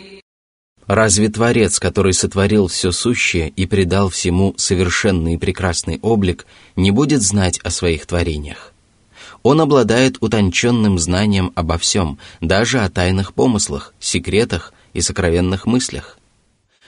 Разве 0.87 1.28
Творец, 1.28 1.81
который 1.81 2.12
сотворил 2.12 2.69
все 2.69 2.93
сущее 2.93 3.49
и 3.49 3.66
придал 3.66 4.09
всему 4.09 4.55
совершенный 4.57 5.35
и 5.35 5.38
прекрасный 5.38 5.99
облик, 6.00 6.47
не 6.76 6.93
будет 6.93 7.23
знать 7.23 7.59
о 7.64 7.71
своих 7.71 8.07
творениях? 8.07 8.73
Он 9.43 9.61
обладает 9.61 10.19
утонченным 10.21 10.99
знанием 10.99 11.52
обо 11.57 11.76
всем, 11.78 12.19
даже 12.40 12.81
о 12.81 12.88
тайных 12.88 13.35
помыслах, 13.35 13.95
секретах 13.99 14.73
и 14.93 15.00
сокровенных 15.00 15.66
мыслях. 15.66 16.19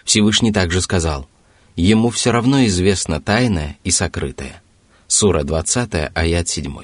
Всевышний 0.04 0.52
также 0.52 0.80
сказал, 0.80 1.28
«Ему 1.74 2.10
все 2.10 2.30
равно 2.30 2.66
известно 2.66 3.20
тайное 3.20 3.78
и 3.82 3.90
сокрытое». 3.90 4.62
Сура 5.08 5.42
20, 5.42 6.12
аят 6.14 6.48
7. 6.48 6.76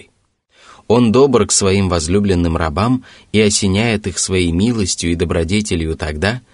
Он 0.89 1.13
добр 1.13 1.47
к 1.47 1.53
своим 1.53 1.89
возлюбленным 1.89 2.57
рабам 2.57 3.05
и 3.33 3.41
осеняет 3.41 4.07
их 4.07 4.19
своей 4.19 4.51
милостью 4.53 5.13
и 5.13 5.15
добродетелью 5.15 5.97
тогда, 5.97 6.33
когда 6.33 6.54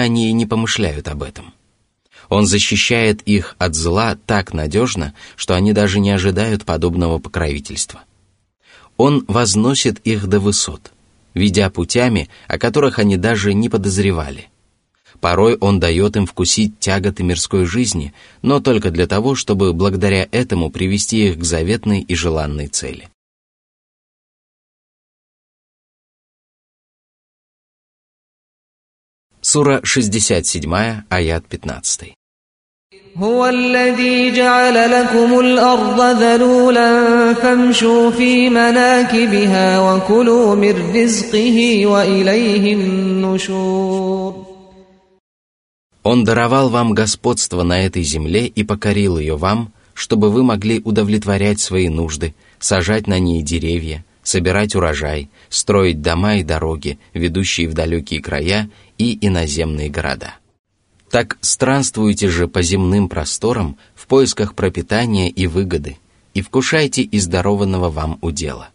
они 0.00 0.32
не 0.32 0.46
помышляют 0.46 1.08
об 1.08 1.22
этом. 1.22 1.54
Он 2.28 2.46
защищает 2.46 3.22
их 3.22 3.54
от 3.58 3.74
зла 3.74 4.18
так 4.26 4.52
надежно, 4.52 5.14
что 5.36 5.54
они 5.54 5.72
даже 5.72 6.00
не 6.00 6.10
ожидают 6.10 6.64
подобного 6.64 7.18
покровительства. 7.18 8.02
Он 8.96 9.24
возносит 9.28 9.98
их 10.00 10.26
до 10.26 10.40
высот, 10.40 10.92
ведя 11.34 11.70
путями, 11.70 12.28
о 12.48 12.58
которых 12.58 12.98
они 12.98 13.16
даже 13.16 13.54
не 13.54 13.68
подозревали. 13.68 14.48
Порой 15.20 15.56
он 15.56 15.80
дает 15.80 16.16
им 16.16 16.26
вкусить 16.26 16.78
тяготы 16.78 17.22
мирской 17.22 17.64
жизни, 17.64 18.12
но 18.42 18.60
только 18.60 18.90
для 18.90 19.06
того, 19.06 19.34
чтобы 19.34 19.72
благодаря 19.72 20.28
этому 20.30 20.70
привести 20.70 21.28
их 21.28 21.38
к 21.38 21.44
заветной 21.44 22.00
и 22.00 22.14
желанной 22.14 22.68
цели. 22.68 23.08
Сура 29.45 29.81
67, 29.83 31.03
аят 31.09 31.43
15. 31.49 32.13
هو 33.17 33.45
الذي 33.45 34.31
جعل 34.31 34.91
لكم 34.91 35.39
الأرض 35.39 36.01
ذلولا 36.21 36.89
فامشوا 37.33 38.11
في 38.11 38.49
مناكبها 38.49 39.79
وكلوا 39.79 40.55
من 40.55 40.95
رزقه 40.95 41.85
وإليه 41.85 42.73
النشور 42.73 44.45
Он 46.03 46.23
даровал 46.23 46.69
вам 46.69 46.93
господство 46.93 47.63
на 47.63 47.81
этой 47.85 48.03
земле 48.03 48.47
и 48.47 48.63
покорил 48.63 49.17
ее 49.17 49.35
вам, 49.37 49.71
чтобы 49.93 50.29
вы 50.31 50.43
могли 50.43 50.79
удовлетворять 50.83 51.59
свои 51.59 51.89
нужды, 51.89 52.33
сажать 52.59 53.07
на 53.07 53.19
ней 53.19 53.41
деревья, 53.43 54.03
собирать 54.26 54.74
урожай, 54.74 55.30
строить 55.48 56.02
дома 56.02 56.38
и 56.38 56.42
дороги, 56.42 56.98
ведущие 57.14 57.68
в 57.68 57.74
далекие 57.74 58.20
края 58.20 58.68
и 58.98 59.16
иноземные 59.24 59.88
города. 59.88 60.34
Так 61.10 61.38
странствуйте 61.40 62.28
же 62.28 62.48
по 62.48 62.60
земным 62.60 63.08
просторам 63.08 63.76
в 63.94 64.08
поисках 64.08 64.56
пропитания 64.56 65.28
и 65.28 65.46
выгоды, 65.46 65.98
и 66.34 66.42
вкушайте 66.42 67.02
из 67.02 67.28
дарованного 67.28 67.88
вам 67.88 68.18
удела. 68.20 68.70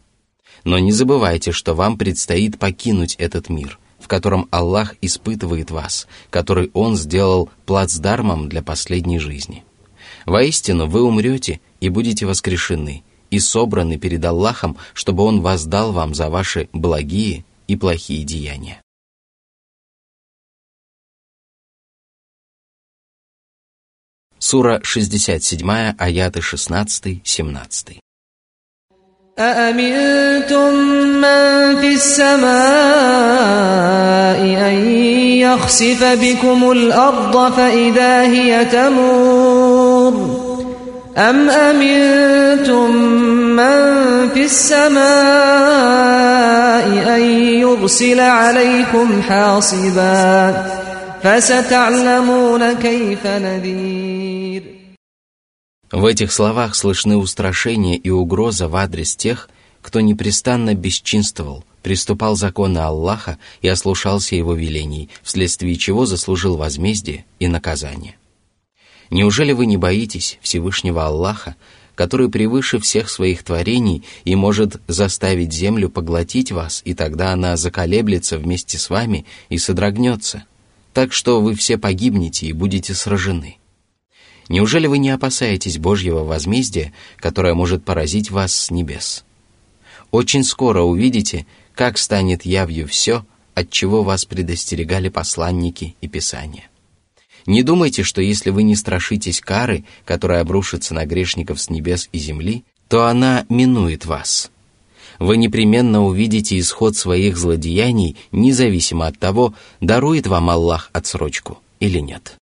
Но 0.64 0.80
не 0.80 0.94
забывайте, 0.94 1.52
что 1.52 1.74
вам 1.74 1.98
предстоит 1.98 2.58
покинуть 2.58 3.16
этот 3.16 3.50
мир, 3.50 3.78
в 4.00 4.08
котором 4.08 4.48
Аллах 4.52 4.96
испытывает 5.02 5.70
вас, 5.70 6.08
который 6.30 6.72
Он 6.74 6.96
сделал 6.96 7.50
плацдармом 7.66 8.48
для 8.48 8.62
последней 8.62 9.20
жизни. 9.20 9.66
Воистину, 10.26 10.88
вы 10.88 11.04
умрете 11.04 11.60
и 11.82 11.90
будете 11.90 12.26
воскрешены, 12.26 13.04
и 13.31 13.39
собраны 13.39 13.99
перед 13.99 14.25
Аллахом, 14.25 14.77
чтобы 14.95 15.25
Он 15.25 15.41
воздал 15.41 15.93
вам 15.93 16.15
за 16.15 16.29
ваши 16.31 16.69
благие 16.73 17.45
и 17.67 17.77
плохие 17.77 18.25
деяния. 18.25 18.81
Сура 24.39 24.81
67, 24.85 25.97
аяты 25.99 26.41
16-17. 26.41 27.99
أأمنتم 29.39 30.75
من 31.21 31.81
في 31.81 31.93
السماء 31.93 32.47
أن 34.41 34.77
يخسف 35.45 36.05
بكم 36.05 36.71
الأرض 36.71 37.53
فإذا 37.53 38.23
هي 38.23 38.65
تمور 38.65 39.40
أم 41.17 41.51
أمنتم 41.51 42.97
من 43.57 44.29
في 44.35 44.45
السماء 44.45 45.07
أن 47.17 47.23
يرسل 47.61 48.21
عليكم 48.21 49.23
حاصباً 49.23 50.87
В 51.27 51.29
этих 56.05 56.33
словах 56.33 56.77
слышны 56.77 57.17
устрашения 57.17 57.97
и 57.97 58.11
угроза 58.11 58.69
в 58.69 58.77
адрес 58.77 59.17
тех, 59.17 59.51
кто 59.83 60.01
непрестанно 60.01 60.75
бесчинствовал, 60.75 61.65
приступал 61.83 62.37
законы 62.37 62.79
Аллаха 62.79 63.39
и 63.61 63.67
ослушался 63.67 64.37
его 64.37 64.55
велений, 64.55 65.11
вследствие 65.25 65.75
чего 65.75 66.07
заслужил 66.07 66.57
возмездие 66.57 67.25
и 67.41 67.49
наказание. 67.49 68.15
Неужели 69.12 69.52
вы 69.52 69.68
не 69.68 69.78
боитесь 69.78 70.40
Всевышнего 70.42 71.06
Аллаха, 71.06 71.56
который 71.94 72.30
превыше 72.30 72.80
всех 72.80 73.10
своих 73.10 73.44
творений 73.44 74.04
и 74.24 74.36
может 74.36 74.82
заставить 74.88 75.54
землю 75.54 75.90
поглотить 75.90 76.52
вас, 76.52 76.82
и 76.86 76.96
тогда 76.96 77.34
она 77.34 77.56
заколеблется 77.58 78.40
вместе 78.40 78.80
с 78.80 78.90
вами 78.90 79.28
и 79.50 79.60
содрогнется– 79.60 80.46
так 80.94 81.14
что 81.14 81.42
вы 81.42 81.56
все 81.56 81.78
погибнете 81.78 82.48
и 82.48 82.54
будете 82.54 82.94
сражены. 82.94 83.58
Неужели 84.50 84.88
вы 84.88 84.98
не 84.98 85.10
опасаетесь 85.10 85.78
Божьего 85.78 86.24
возмездия, 86.24 86.94
которое 87.18 87.54
может 87.54 87.86
поразить 87.86 88.32
вас 88.32 88.54
с 88.54 88.72
небес? 88.72 89.24
Очень 90.10 90.44
скоро 90.44 90.82
увидите, 90.82 91.46
как 91.74 91.98
станет 91.98 92.46
явью 92.46 92.88
все, 92.88 93.26
от 93.54 93.70
чего 93.70 94.04
вас 94.04 94.26
предостерегали 94.26 95.08
посланники 95.08 95.96
и 96.02 96.08
Писания. 96.08 96.71
Не 97.46 97.64
думайте, 97.64 98.04
что 98.04 98.22
если 98.22 98.50
вы 98.50 98.64
не 98.64 98.76
страшитесь 98.76 99.42
кары, 99.42 99.84
которая 100.06 100.42
обрушится 100.42 100.94
на 100.94 101.06
грешников 101.06 101.62
с 101.62 101.70
небес 101.70 102.10
и 102.12 102.20
земли, 102.20 102.64
то 102.88 103.06
она 103.06 103.46
минует 103.50 104.06
вас– 104.06 104.52
вы 105.22 105.38
непременно 105.38 106.04
увидите 106.04 106.58
исход 106.58 106.98
своих 106.98 107.38
злодеяний, 107.38 108.18
независимо 108.32 109.06
от 109.06 109.20
того, 109.20 109.54
дарует 109.80 110.26
вам 110.26 110.50
Аллах 110.50 110.90
отсрочку 110.94 111.60
или 111.80 112.00
нет. 112.00 112.38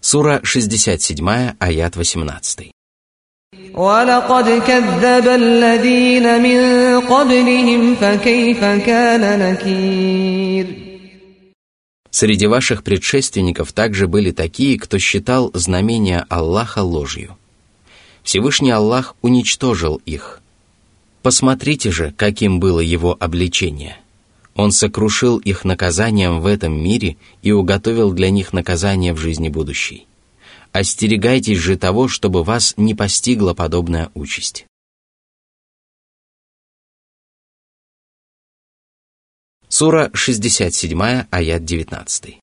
Сура 0.00 0.38
67, 0.44 1.56
аят 1.58 1.96
18. 1.96 2.70
ولقد 3.75 4.63
كذب 4.67 5.27
الذين 5.27 6.41
من 6.41 6.99
قبلهم 7.01 7.95
فكيف 7.95 8.59
كان 8.59 9.39
نكير 9.39 10.67
Среди 12.11 12.47
ваших 12.47 12.83
предшественников 12.83 13.73
также 13.73 14.07
были 14.07 14.31
такие, 14.31 14.77
кто 14.79 14.99
считал 14.99 15.51
знамения 15.53 16.25
Аллаха 16.29 16.79
ложью. 16.79 17.37
Всевышний 18.23 18.71
Аллах 18.71 19.15
уничтожил 19.21 20.01
их. 20.05 20.41
Посмотрите 21.21 21.91
же, 21.91 22.13
каким 22.15 22.59
было 22.59 22.79
его 22.79 23.17
обличение. 23.19 23.97
Он 24.55 24.71
сокрушил 24.71 25.37
их 25.39 25.65
наказанием 25.65 26.39
в 26.39 26.45
этом 26.45 26.73
мире 26.73 27.17
и 27.41 27.51
уготовил 27.51 28.11
для 28.11 28.29
них 28.29 28.53
наказание 28.53 29.13
в 29.13 29.17
жизни 29.17 29.49
будущей. 29.49 30.05
Остерегайтесь 30.75 31.57
же 31.57 31.77
того, 31.77 32.07
чтобы 32.07 32.43
вас 32.43 32.73
не 32.77 32.95
постигла 32.95 33.53
подобная 33.53 34.09
участь. 34.13 34.65
Сура 39.67 40.11
67, 40.13 41.27
аят 41.31 41.65
19. 41.65 42.39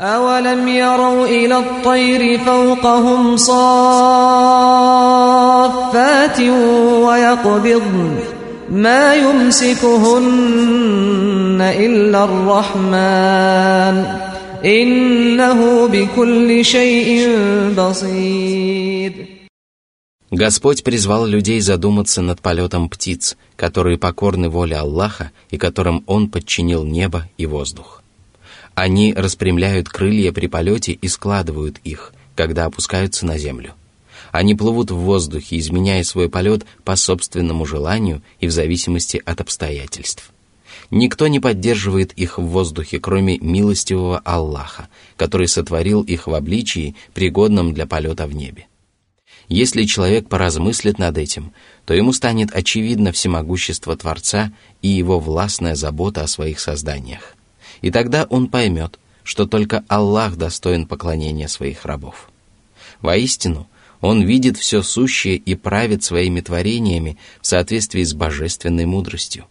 أولم 0.00 0.68
يروا 0.68 1.26
إلى 1.26 1.58
الطير 1.58 2.38
فوقهم 2.38 3.36
صافات 3.36 3.60
ويقبضن 7.06 8.18
ما 8.70 9.14
يمسكهن 9.14 10.50
إلا 11.60 12.24
الرحمن 12.24 14.04
Господь 20.31 20.83
призвал 20.83 21.25
людей 21.25 21.61
задуматься 21.61 22.21
над 22.21 22.41
полетом 22.41 22.89
птиц, 22.89 23.37
которые 23.55 23.97
покорны 23.97 24.49
воле 24.49 24.75
Аллаха 24.75 25.31
и 25.49 25.57
которым 25.57 26.03
Он 26.07 26.29
подчинил 26.29 26.83
небо 26.83 27.29
и 27.37 27.45
воздух. 27.45 28.03
Они 28.73 29.13
распрямляют 29.13 29.87
крылья 29.87 30.31
при 30.33 30.47
полете 30.47 30.91
и 30.91 31.07
складывают 31.07 31.77
их, 31.83 32.13
когда 32.35 32.65
опускаются 32.65 33.25
на 33.25 33.37
землю. 33.37 33.73
Они 34.31 34.55
плывут 34.55 34.91
в 34.91 34.97
воздухе, 34.97 35.57
изменяя 35.57 36.03
свой 36.03 36.29
полет 36.29 36.65
по 36.83 36.97
собственному 36.97 37.65
желанию 37.65 38.21
и 38.41 38.47
в 38.47 38.51
зависимости 38.51 39.21
от 39.23 39.39
обстоятельств. 39.39 40.31
Никто 40.95 41.27
не 41.27 41.41
поддерживает 41.41 42.13
их 42.13 42.37
в 42.37 42.43
воздухе, 42.43 43.01
кроме 43.01 43.37
милостивого 43.39 44.19
Аллаха, 44.19 44.87
который 45.17 45.49
сотворил 45.49 46.01
их 46.03 46.25
в 46.25 46.33
обличии, 46.33 46.95
пригодном 47.13 47.73
для 47.73 47.85
полета 47.85 48.27
в 48.27 48.33
небе. 48.33 48.67
Если 49.49 49.83
человек 49.83 50.29
поразмыслит 50.29 50.97
над 50.97 51.17
этим, 51.17 51.51
то 51.85 51.93
ему 51.93 52.13
станет 52.13 52.55
очевидно 52.55 53.11
всемогущество 53.11 53.97
Творца 53.97 54.53
и 54.81 54.87
его 54.87 55.19
властная 55.19 55.75
забота 55.75 56.23
о 56.23 56.27
своих 56.27 56.61
созданиях. 56.61 57.35
И 57.81 57.91
тогда 57.91 58.23
он 58.29 58.47
поймет, 58.47 58.97
что 59.23 59.45
только 59.45 59.83
Аллах 59.89 60.37
достоин 60.37 60.87
поклонения 60.87 61.49
своих 61.49 61.83
рабов. 61.83 62.29
Воистину, 63.01 63.67
он 63.99 64.21
видит 64.21 64.55
все 64.55 64.81
сущее 64.81 65.35
и 65.35 65.55
правит 65.55 66.05
своими 66.05 66.39
творениями 66.39 67.17
в 67.41 67.47
соответствии 67.47 68.03
с 68.03 68.13
божественной 68.13 68.85
мудростью. 68.85 69.45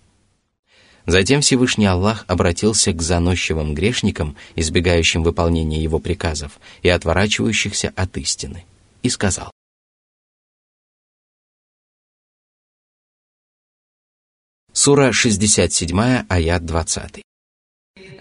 Затем 1.06 1.42
Всевышний 1.42 1.88
Аллах 1.88 2.24
обратился 2.28 2.94
к 2.94 3.02
заносчивым 3.02 3.74
грешникам, 3.74 4.36
избегающим 4.56 5.24
выполнения 5.24 5.82
его 5.82 6.00
приказов 6.00 6.60
и 6.84 6.90
отворачивающихся 6.90 7.92
от 7.96 8.16
истины, 8.18 8.64
и 9.02 9.10
сказал, 9.10 9.52
Сура 14.72 15.12
67, 15.12 16.26
аят 16.30 16.66
20. 16.66 17.22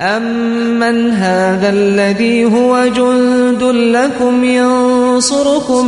أمن 0.00 1.10
هذا 1.10 1.70
الذي 1.70 2.44
هو 2.44 2.86
جند 2.86 3.62
لكم 3.62 4.44
ينصركم 4.44 5.86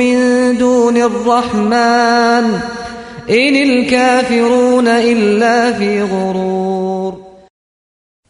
من 0.00 0.16
دون 0.58 0.96
الرحمن 0.96 2.60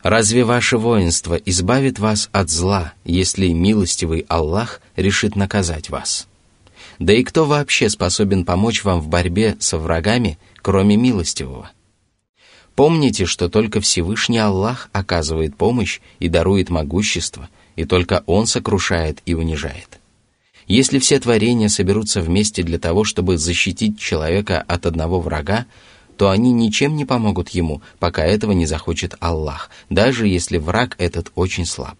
Разве 0.01 0.45
ваше 0.45 0.77
воинство 0.77 1.35
избавит 1.35 1.99
вас 1.99 2.29
от 2.31 2.49
зла, 2.49 2.93
если 3.03 3.49
милостивый 3.49 4.25
Аллах 4.29 4.79
решит 4.95 5.35
наказать 5.35 5.89
вас? 5.89 6.29
Да 6.97 7.11
и 7.11 7.23
кто 7.23 7.43
вообще 7.43 7.89
способен 7.89 8.45
помочь 8.45 8.85
вам 8.85 9.01
в 9.01 9.09
борьбе 9.09 9.57
со 9.59 9.77
врагами, 9.77 10.39
кроме 10.61 10.95
милостивого? 10.95 11.71
Помните, 12.75 13.25
что 13.25 13.49
только 13.49 13.81
Всевышний 13.81 14.37
Аллах 14.37 14.89
оказывает 14.93 15.57
помощь 15.57 15.99
и 16.19 16.29
дарует 16.29 16.69
могущество, 16.69 17.49
и 17.75 17.83
только 17.83 18.23
Он 18.27 18.47
сокрушает 18.47 19.19
и 19.25 19.33
унижает. 19.33 19.99
Если 20.67 20.97
все 20.99 21.19
творения 21.19 21.69
соберутся 21.69 22.21
вместе 22.21 22.63
для 22.63 22.79
того, 22.79 23.03
чтобы 23.03 23.37
защитить 23.37 23.99
человека 23.99 24.63
от 24.67 24.85
одного 24.85 25.19
врага, 25.19 25.65
то 26.17 26.29
они 26.29 26.51
ничем 26.51 26.95
не 26.95 27.05
помогут 27.05 27.49
ему, 27.49 27.81
пока 27.99 28.23
этого 28.23 28.51
не 28.53 28.65
захочет 28.65 29.15
Аллах, 29.19 29.69
даже 29.89 30.27
если 30.27 30.57
враг 30.57 30.95
этот 30.97 31.31
очень 31.35 31.65
слаб. 31.65 31.97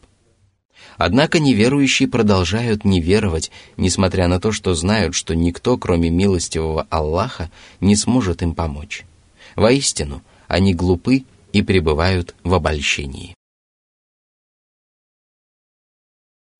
Однако 0.97 1.39
неверующие 1.39 2.07
продолжают 2.07 2.85
не 2.85 3.01
веровать, 3.01 3.51
несмотря 3.75 4.27
на 4.27 4.39
то, 4.39 4.51
что 4.51 4.73
знают, 4.73 5.13
что 5.13 5.35
никто, 5.35 5.77
кроме 5.77 6.09
милостивого 6.09 6.87
Аллаха, 6.89 7.51
не 7.81 7.95
сможет 7.95 8.41
им 8.41 8.55
помочь. 8.55 9.05
Воистину, 9.55 10.21
они 10.47 10.73
глупы 10.73 11.25
и 11.51 11.61
пребывают 11.61 12.33
в 12.43 12.53
обольщении. 12.53 13.35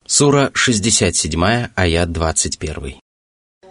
Сура 0.07 0.51
67, 0.55 1.71
аят 1.77 2.13
21. 2.13 2.99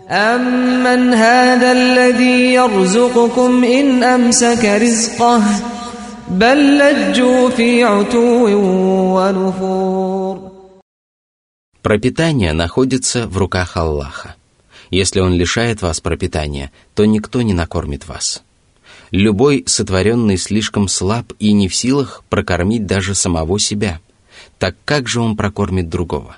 أمن 0.09 1.13
هذا 1.13 1.71
الذي 1.71 2.53
يرزقكم 2.53 3.63
إن 3.63 4.03
أمسك 4.03 4.65
رزقه 4.65 5.43
بل 6.29 6.77
لجوا 6.77 7.49
في 7.49 7.83
عتو 7.83 8.47
ونفور 9.15 10.49
Пропитание 11.81 12.53
находится 12.53 13.27
в 13.27 13.37
руках 13.37 13.77
Аллаха. 13.77 14.35
Если 14.89 15.19
Он 15.19 15.33
лишает 15.33 15.81
вас 15.81 15.99
пропитания, 15.99 16.71
то 16.95 17.05
никто 17.05 17.41
не 17.41 17.53
накормит 17.53 18.07
вас. 18.07 18.43
Любой 19.11 19.63
сотворенный 19.67 20.37
слишком 20.37 20.87
слаб 20.87 21.33
и 21.39 21.51
не 21.51 21.67
в 21.67 21.75
силах 21.75 22.23
прокормить 22.29 22.85
даже 22.85 23.13
самого 23.13 23.59
себя. 23.59 23.99
так 24.58 24.76
как 24.84 25.08
же 25.08 25.20
он 25.20 25.36
прокормит 25.36 25.88
другого? 25.88 26.36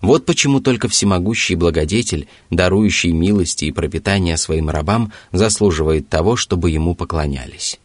Вот 0.00 0.26
почему 0.26 0.60
только 0.60 0.88
всемогущий 0.88 1.56
благодетель, 1.56 2.28
дарующий 2.50 3.12
милости 3.12 3.64
и 3.64 3.72
пропитание 3.72 4.36
своим 4.36 4.70
рабам, 4.70 5.12
заслуживает 5.32 6.08
того, 6.08 6.36
чтобы 6.36 6.70
ему 6.70 6.94
поклонялись. 6.94 7.80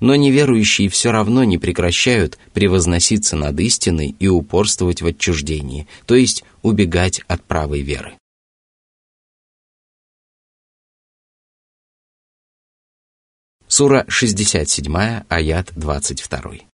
Но 0.00 0.14
неверующие 0.14 0.88
все 0.88 1.10
равно 1.10 1.44
не 1.44 1.58
прекращают 1.58 2.38
превозноситься 2.52 3.36
над 3.36 3.58
истиной 3.60 4.14
и 4.18 4.28
упорствовать 4.28 5.02
в 5.02 5.06
отчуждении, 5.06 5.86
то 6.06 6.14
есть 6.14 6.44
убегать 6.62 7.20
от 7.28 7.42
правой 7.44 7.82
веры. 7.82 8.14
Сура 13.66 14.04
67, 14.08 14.94
аят 15.28 15.72
22. 15.74 16.73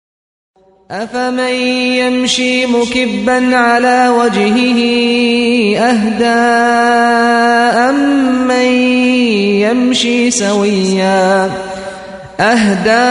أفمن 0.91 1.53
يمشي 1.97 2.65
مكبا 2.65 3.55
على 3.55 4.09
وجهه 4.09 4.79
أهدى 5.77 6.43
أمن 7.89 8.69
يمشي 9.65 10.31
سويا 10.31 11.51
أهدى 12.39 13.05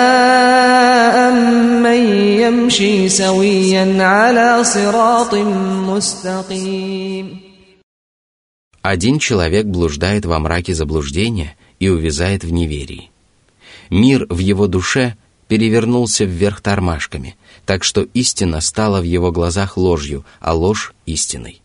أمن 1.28 2.00
يمشي 2.38 3.08
سويا 3.08 4.02
على 4.02 4.64
صراط 4.64 5.34
مستقيم 5.88 7.42
Один 8.84 9.20
человек 9.20 9.66
блуждает 9.66 10.26
во 10.26 10.40
мраке 10.40 10.74
заблуждения 10.74 11.56
и 11.78 11.88
увязает 11.88 12.42
в 12.42 12.52
неверии. 12.52 13.10
Мир 13.90 14.26
в 14.28 14.38
его 14.38 14.66
душе 14.66 15.14
перевернулся 15.47 16.25
вверх 16.25 16.61
тормашками– 16.61 17.35
так 17.67 17.83
что 17.83 18.07
истина 18.13 18.61
стала 18.61 19.01
в 19.01 19.03
его 19.03 19.33
глазах 19.33 19.75
ложью, 19.75 20.25
а 20.39 20.53
ложь— 20.53 20.93
истиной. 21.05 21.61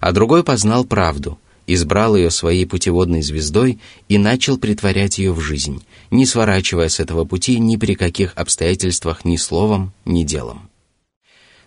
А 0.00 0.10
другой 0.10 0.42
познал 0.42 0.84
правду, 0.84 1.38
избрал 1.68 2.16
ее 2.16 2.32
своей 2.32 2.66
путеводной 2.66 3.22
звездой 3.22 3.78
и 4.08 4.18
начал 4.18 4.58
притворять 4.58 5.18
ее 5.18 5.32
в 5.32 5.40
жизнь, 5.40 5.84
не 6.10 6.26
сворачивая 6.26 6.88
с 6.88 6.98
этого 6.98 7.24
пути 7.24 7.60
ни 7.60 7.76
при 7.76 7.94
каких 7.94 8.32
обстоятельствах 8.34 9.24
ни 9.24 9.36
словом, 9.36 9.92
ни 10.04 10.24
делом. 10.24 10.68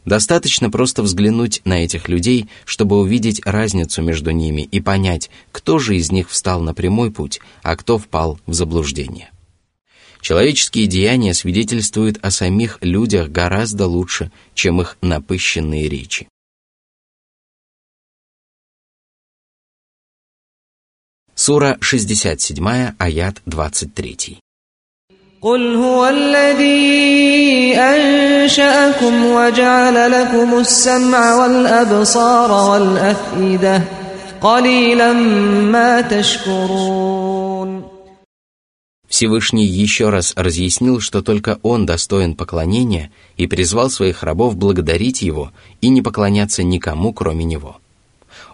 Достаточно 0.04 0.70
просто 0.70 1.02
взглянуть 1.02 1.62
на 1.64 1.86
этих 1.86 2.10
людей, 2.10 2.50
чтобы 2.66 3.00
увидеть 3.00 3.40
разницу 3.46 4.02
между 4.02 4.32
ними 4.32 4.64
и 4.64 4.82
понять, 4.82 5.30
кто 5.54 5.80
же 5.80 5.96
из 5.96 6.12
них 6.12 6.30
встал 6.30 6.60
на 6.60 6.74
прямой 6.74 7.12
путь, 7.12 7.40
а 7.62 7.78
кто 7.78 7.98
впал 7.98 8.42
в 8.46 8.54
заблуждение. 8.54 9.33
Человеческие 10.23 10.87
деяния 10.87 11.33
свидетельствуют 11.35 12.19
о 12.23 12.31
самих 12.31 12.79
людях 12.81 13.29
гораздо 13.31 13.87
лучше, 13.87 14.31
чем 14.55 14.81
их 14.81 14.97
напыщенные 15.01 15.89
речи. 15.89 16.29
Сура 21.35 21.79
67, 21.81 22.95
аят 22.99 23.43
23. 23.47 24.39
قل 25.41 25.77
هو 25.77 26.09
الذي 26.09 27.77
أنشأكم 27.79 29.25
وجعل 29.25 30.13
لكم 30.13 30.59
السمع 30.59 31.35
والأبصار 31.35 32.71
والأفئدة 32.71 33.83
قليلا 34.41 35.13
ما 35.73 36.01
تشكرون 36.01 37.42
Всевышний 39.14 39.68
еще 39.68 40.10
раз 40.10 40.34
разъяснил, 40.36 41.00
что 41.00 41.22
только 41.22 41.60
Он 41.62 41.86
достоин 41.86 42.34
поклонения 42.34 43.12
и 43.38 43.46
призвал 43.46 43.92
своих 43.92 44.24
рабов 44.24 44.58
благодарить 44.58 45.22
Его 45.22 45.52
и 45.82 45.90
не 45.90 46.02
поклоняться 46.02 46.64
никому, 46.64 47.14
кроме 47.14 47.46
Него. 47.46 47.78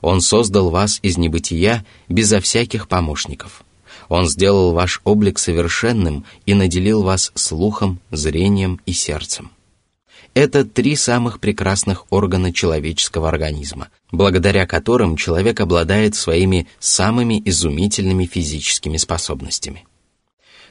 Он 0.01 0.19
создал 0.19 0.69
вас 0.69 0.99
из 1.01 1.17
небытия 1.17 1.85
безо 2.09 2.41
всяких 2.41 2.89
помощников. 2.89 3.63
Он 4.09 4.27
сделал 4.27 4.73
ваш 4.73 4.99
облик 5.05 5.39
совершенным 5.39 6.25
и 6.45 6.53
наделил 6.53 7.03
вас 7.03 7.31
слухом, 7.35 8.01
зрением 8.11 8.81
и 8.85 8.91
сердцем. 8.91 9.51
Это 10.33 10.65
три 10.65 10.97
самых 10.97 11.39
прекрасных 11.39 12.05
органа 12.09 12.51
человеческого 12.51 13.29
организма, 13.29 13.87
благодаря 14.11 14.67
которым 14.67 15.15
человек 15.15 15.61
обладает 15.61 16.15
своими 16.15 16.67
самыми 16.79 17.41
изумительными 17.45 18.25
физическими 18.25 18.97
способностями. 18.97 19.85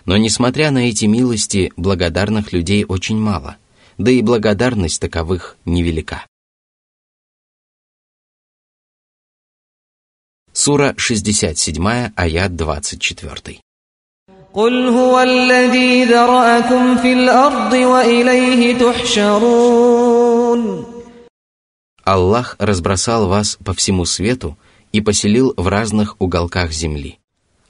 Но 0.07 0.17
несмотря 0.17 0.71
на 0.71 0.89
эти 0.89 1.05
милости, 1.05 1.71
благодарных 1.77 2.51
людей 2.51 2.85
очень 2.85 3.17
мало, 3.17 3.57
да 3.97 4.11
и 4.11 4.21
благодарность 4.21 4.99
таковых 4.99 5.57
невелика. 5.65 6.25
Сура 10.51 10.93
67, 10.97 12.11
аят 12.15 12.55
24. 12.55 13.59
قل 14.53 14.87
هو 14.87 15.19
الذي 15.19 16.05
ذرأكم 16.05 16.97
في 16.97 17.13
الأرض 17.13 17.73
وإليه 17.73 18.77
تحشرون 18.77 20.23
Аллах 22.05 22.57
разбросал 22.59 23.27
вас 23.29 23.57
по 23.63 23.73
всему 23.73 24.05
свету 24.05 24.57
и 24.91 25.01
поселил 25.01 25.53
в 25.57 25.67
разных 25.67 26.17
уголках 26.19 26.71
земли 26.71 27.19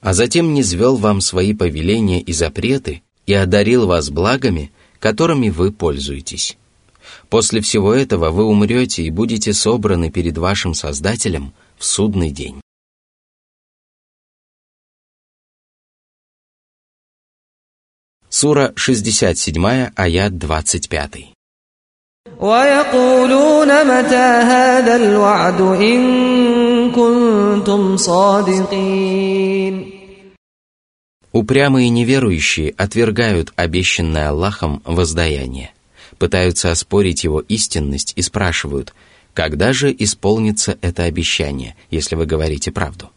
а 0.01 0.13
затем 0.13 0.47
не 0.47 0.55
низвел 0.55 0.97
вам 0.97 1.21
свои 1.21 1.53
повеления 1.53 2.21
и 2.21 2.33
запреты 2.33 3.03
и 3.25 3.33
одарил 3.33 3.87
вас 3.87 4.09
благами, 4.09 4.71
которыми 4.99 5.49
вы 5.49 5.71
пользуетесь. 5.71 6.57
После 7.29 7.61
всего 7.61 7.93
этого 7.93 8.29
вы 8.29 8.43
умрете 8.43 9.03
и 9.03 9.09
будете 9.09 9.53
собраны 9.53 10.11
перед 10.11 10.37
вашим 10.37 10.73
Создателем 10.73 11.53
в 11.77 11.85
судный 11.85 12.31
день. 12.31 12.59
Сура 18.29 18.73
67, 18.75 19.91
аят 19.95 20.37
25. 20.37 21.33
ويقولون 22.39 23.71
Упрямые 31.32 31.90
неверующие 31.90 32.74
отвергают 32.76 33.52
обещанное 33.56 34.30
Аллахом 34.30 34.82
воздаяние, 34.84 35.72
пытаются 36.18 36.70
оспорить 36.70 37.24
его 37.24 37.40
истинность 37.40 38.14
и 38.16 38.22
спрашивают, 38.22 38.94
когда 39.34 39.72
же 39.72 39.94
исполнится 39.96 40.78
это 40.80 41.04
обещание, 41.04 41.76
если 41.90 42.16
вы 42.16 42.26
говорите 42.26 42.72
правду. 42.72 43.10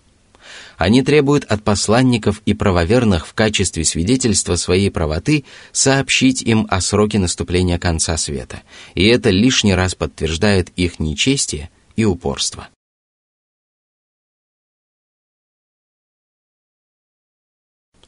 Они 0.77 1.03
требуют 1.03 1.45
от 1.45 1.63
посланников 1.63 2.41
и 2.45 2.53
правоверных 2.53 3.27
в 3.27 3.33
качестве 3.33 3.85
свидетельства 3.85 4.55
своей 4.55 4.89
правоты 4.89 5.45
сообщить 5.71 6.41
им 6.41 6.67
о 6.69 6.81
сроке 6.81 7.19
наступления 7.19 7.77
конца 7.77 8.17
света, 8.17 8.61
и 8.95 9.05
это 9.05 9.29
лишний 9.29 9.75
раз 9.75 9.95
подтверждает 9.95 10.69
их 10.75 10.99
нечестие 10.99 11.69
и 11.95 12.03
упорство. 12.03 12.67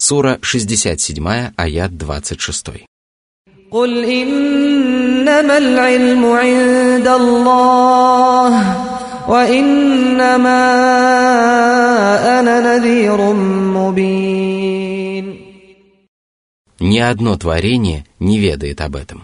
Сура 0.03 0.39
67, 0.43 1.53
аят 1.57 1.91
26. 1.99 2.87
قل 3.71 4.05
إنما 4.05 5.59
العلم 5.59 6.25
عند 6.25 7.09
الله 7.09 8.53
وإنما 9.29 10.61
أنا 12.41 12.61
نذير 12.61 13.33
مبين 13.77 15.39
Ни 16.81 16.99
одно 17.01 17.37
творение 17.37 18.05
не 18.21 18.39
ведает 18.39 18.81
об 18.81 18.97
этом. 18.97 19.23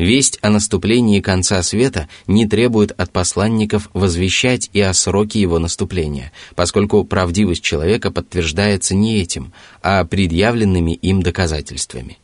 Весть 0.00 0.38
о 0.40 0.48
наступлении 0.48 1.20
конца 1.20 1.62
света 1.62 2.08
не 2.26 2.48
требует 2.48 2.98
от 2.98 3.12
посланников 3.12 3.90
возвещать 3.92 4.70
и 4.72 4.80
о 4.80 4.94
сроке 4.94 5.42
его 5.42 5.58
наступления, 5.58 6.32
поскольку 6.54 7.04
правдивость 7.04 7.62
человека 7.62 8.10
подтверждается 8.10 8.94
не 8.94 9.20
этим, 9.20 9.52
а 9.82 10.06
предъявленными 10.06 10.92
им 10.92 11.22
доказательствами. 11.22 12.16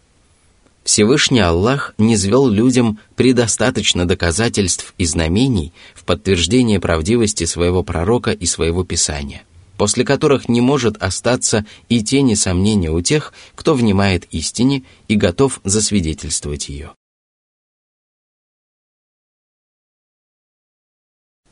Всевышний 0.85 1.41
Аллах 1.41 1.93
не 1.99 2.17
звел 2.17 2.49
людям 2.49 2.99
предостаточно 3.15 4.09
доказательств 4.09 4.95
и 4.97 5.05
знамений 5.05 5.75
в 5.95 6.05
подтверждение 6.05 6.81
правдивости 6.81 7.45
своего 7.45 7.83
пророка 7.83 8.31
и 8.31 8.47
своего 8.47 8.85
писания, 8.85 9.43
после 9.77 10.07
которых 10.07 10.49
не 10.49 10.63
может 10.63 10.97
остаться 11.03 11.67
и 11.91 12.03
тени 12.03 12.37
сомнения 12.37 12.91
у 12.91 13.03
тех, 13.03 13.35
кто 13.55 13.75
внимает 13.75 14.25
истине 14.31 14.85
и 15.09 15.15
готов 15.17 15.61
засвидетельствовать 15.63 16.71
ее. 16.71 16.93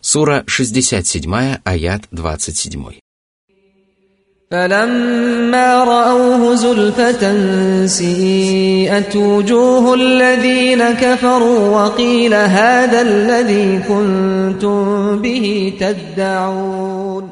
Сура 0.04 0.44
67, 0.48 1.60
аят 1.64 2.08
27. 2.12 3.00
فلما 4.52 5.84
رأوه 5.84 6.56
زلفة 6.56 7.24
سيئت 7.86 9.16
وجوه 9.16 9.94
الذين 9.94 10.92
كفروا 10.92 11.60
وقيل 11.70 12.34
هذا 12.34 13.02
الذي 13.02 13.80
كنتم 13.88 15.22
به 15.22 15.74
تدعون 15.80 17.30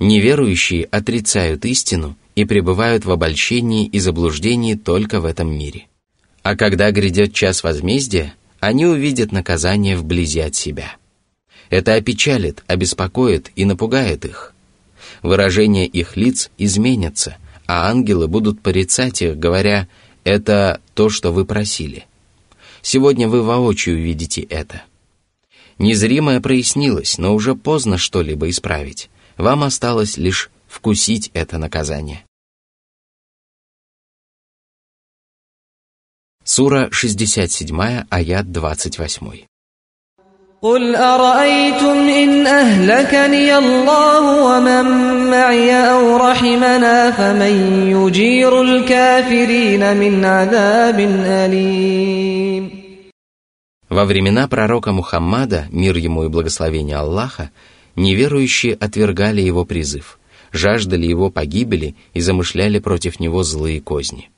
Неверующие 0.00 0.88
отрицают 0.90 1.64
истину 1.66 2.16
и 2.34 2.44
пребывают 2.44 3.04
в 3.04 3.12
обольщении 3.12 3.86
и 3.86 4.00
заблуждении 4.00 4.74
только 4.74 5.20
в 5.20 5.26
этом 5.26 5.56
мире. 5.56 5.86
А 6.42 6.56
когда 6.56 6.90
грядет 6.90 7.34
час 7.34 7.62
возмездия, 7.62 8.34
они 8.58 8.86
увидят 8.86 9.30
наказание 9.30 9.96
вблизи 9.96 10.40
от 10.40 10.56
себя – 10.56 11.00
это 11.69 11.95
опечалит, 11.95 12.63
обеспокоит 12.67 13.51
и 13.55 13.65
напугает 13.65 14.25
их. 14.25 14.53
Выражения 15.21 15.85
их 15.85 16.17
лиц 16.17 16.51
изменятся, 16.57 17.37
а 17.65 17.89
ангелы 17.89 18.27
будут 18.27 18.61
порицать 18.61 19.21
их, 19.21 19.37
говоря 19.37 19.87
«это 20.23 20.81
то, 20.93 21.09
что 21.09 21.31
вы 21.31 21.45
просили». 21.45 22.05
Сегодня 22.81 23.27
вы 23.27 23.41
воочию 23.41 23.99
видите 23.99 24.41
это. 24.41 24.83
Незримое 25.79 26.39
прояснилось, 26.39 27.17
но 27.17 27.33
уже 27.33 27.55
поздно 27.55 27.97
что-либо 27.97 28.49
исправить. 28.49 29.09
Вам 29.37 29.63
осталось 29.63 30.17
лишь 30.17 30.51
вкусить 30.67 31.31
это 31.33 31.57
наказание. 31.57 32.23
Сура 36.43 36.89
67, 36.91 38.05
аят 38.09 38.51
28. 38.51 39.54
قل 40.64 40.96
أرأيتم 40.96 41.96
إن 42.08 42.46
أهلكني 42.46 43.58
الله 43.58 44.22
ومن 44.44 44.84
معي 45.30 45.72
أو 45.72 46.16
رحمنا 46.16 47.10
فمن 47.10 47.54
يجير 47.88 48.62
الكافرين 48.62 49.96
من 49.96 50.24
عذاب 50.24 51.00
أليم 51.00 52.80
Во 53.88 54.04
времена 54.04 54.46
пророка 54.46 54.92
Мухаммада, 54.92 55.66
мир 55.72 55.96
ему 55.96 56.24
и 56.24 56.28
благословение 56.28 56.96
Аллаха, 56.96 57.50
неверующие 57.96 58.74
отвергали 58.74 59.40
его 59.40 59.64
призыв, 59.64 60.20
жаждали 60.52 61.06
его 61.06 61.30
погибели 61.30 61.96
и 62.12 62.20
замышляли 62.20 62.78
против 62.78 63.18
него 63.18 63.42
злые 63.42 63.80
козни. 63.80 64.30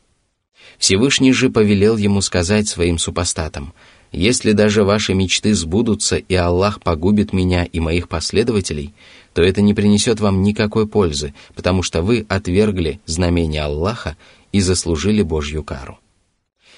Всевышний 0.79 1.33
же 1.33 1.51
повелел 1.51 1.97
ему 1.97 2.23
сказать 2.23 2.69
своим 2.69 2.97
супостатам – 2.99 3.83
если 4.12 4.54
даже 4.54 4.84
ваши 4.84 5.14
мечты 5.14 5.54
сбудутся 5.54 6.18
и 6.18 6.36
Аллах 6.36 6.82
погубит 6.82 7.34
меня 7.34 7.66
и 7.66 7.80
моих 7.80 8.08
последователей, 8.08 8.94
то 9.34 9.42
это 9.44 9.62
не 9.62 9.74
принесет 9.74 10.20
вам 10.20 10.42
никакой 10.42 10.88
пользы, 10.88 11.34
потому 11.56 11.84
что 11.84 12.02
вы 12.02 12.26
отвергли 12.30 13.00
знамение 13.06 13.64
Аллаха 13.64 14.16
и 14.52 14.62
заслужили 14.62 15.22
Божью 15.22 15.64
кару. 15.64 16.00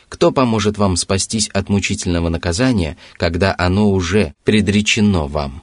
Кто 0.09 0.31
поможет 0.31 0.77
вам 0.77 0.97
спастись 0.97 1.49
от 1.49 1.69
мучительного 1.69 2.29
наказания, 2.29 2.97
когда 3.13 3.53
оно 3.57 3.91
уже 3.91 4.33
предречено 4.43 5.27
вам? 5.27 5.61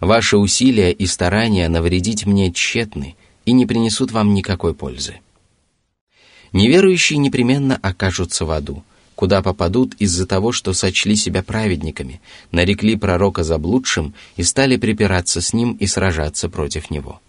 Ваши 0.00 0.38
усилия 0.38 0.90
и 0.90 1.06
старания 1.06 1.68
навредить 1.68 2.26
мне 2.26 2.50
тщетны 2.50 3.14
и 3.44 3.52
не 3.52 3.66
принесут 3.66 4.10
вам 4.10 4.32
никакой 4.32 4.74
пользы. 4.74 5.20
Неверующие 6.52 7.18
непременно 7.18 7.78
окажутся 7.80 8.46
в 8.46 8.50
аду– 8.50 8.82
куда 9.14 9.42
попадут 9.42 9.94
из-за 9.94 10.26
того, 10.26 10.52
что 10.52 10.72
сочли 10.72 11.16
себя 11.16 11.42
праведниками, 11.42 12.20
нарекли 12.50 12.96
пророка 12.96 13.44
заблудшим 13.44 14.14
и 14.36 14.42
стали 14.42 14.76
припираться 14.76 15.40
с 15.40 15.52
ним 15.52 15.72
и 15.72 15.86
сражаться 15.86 16.48
против 16.48 16.90
него. 16.90 17.20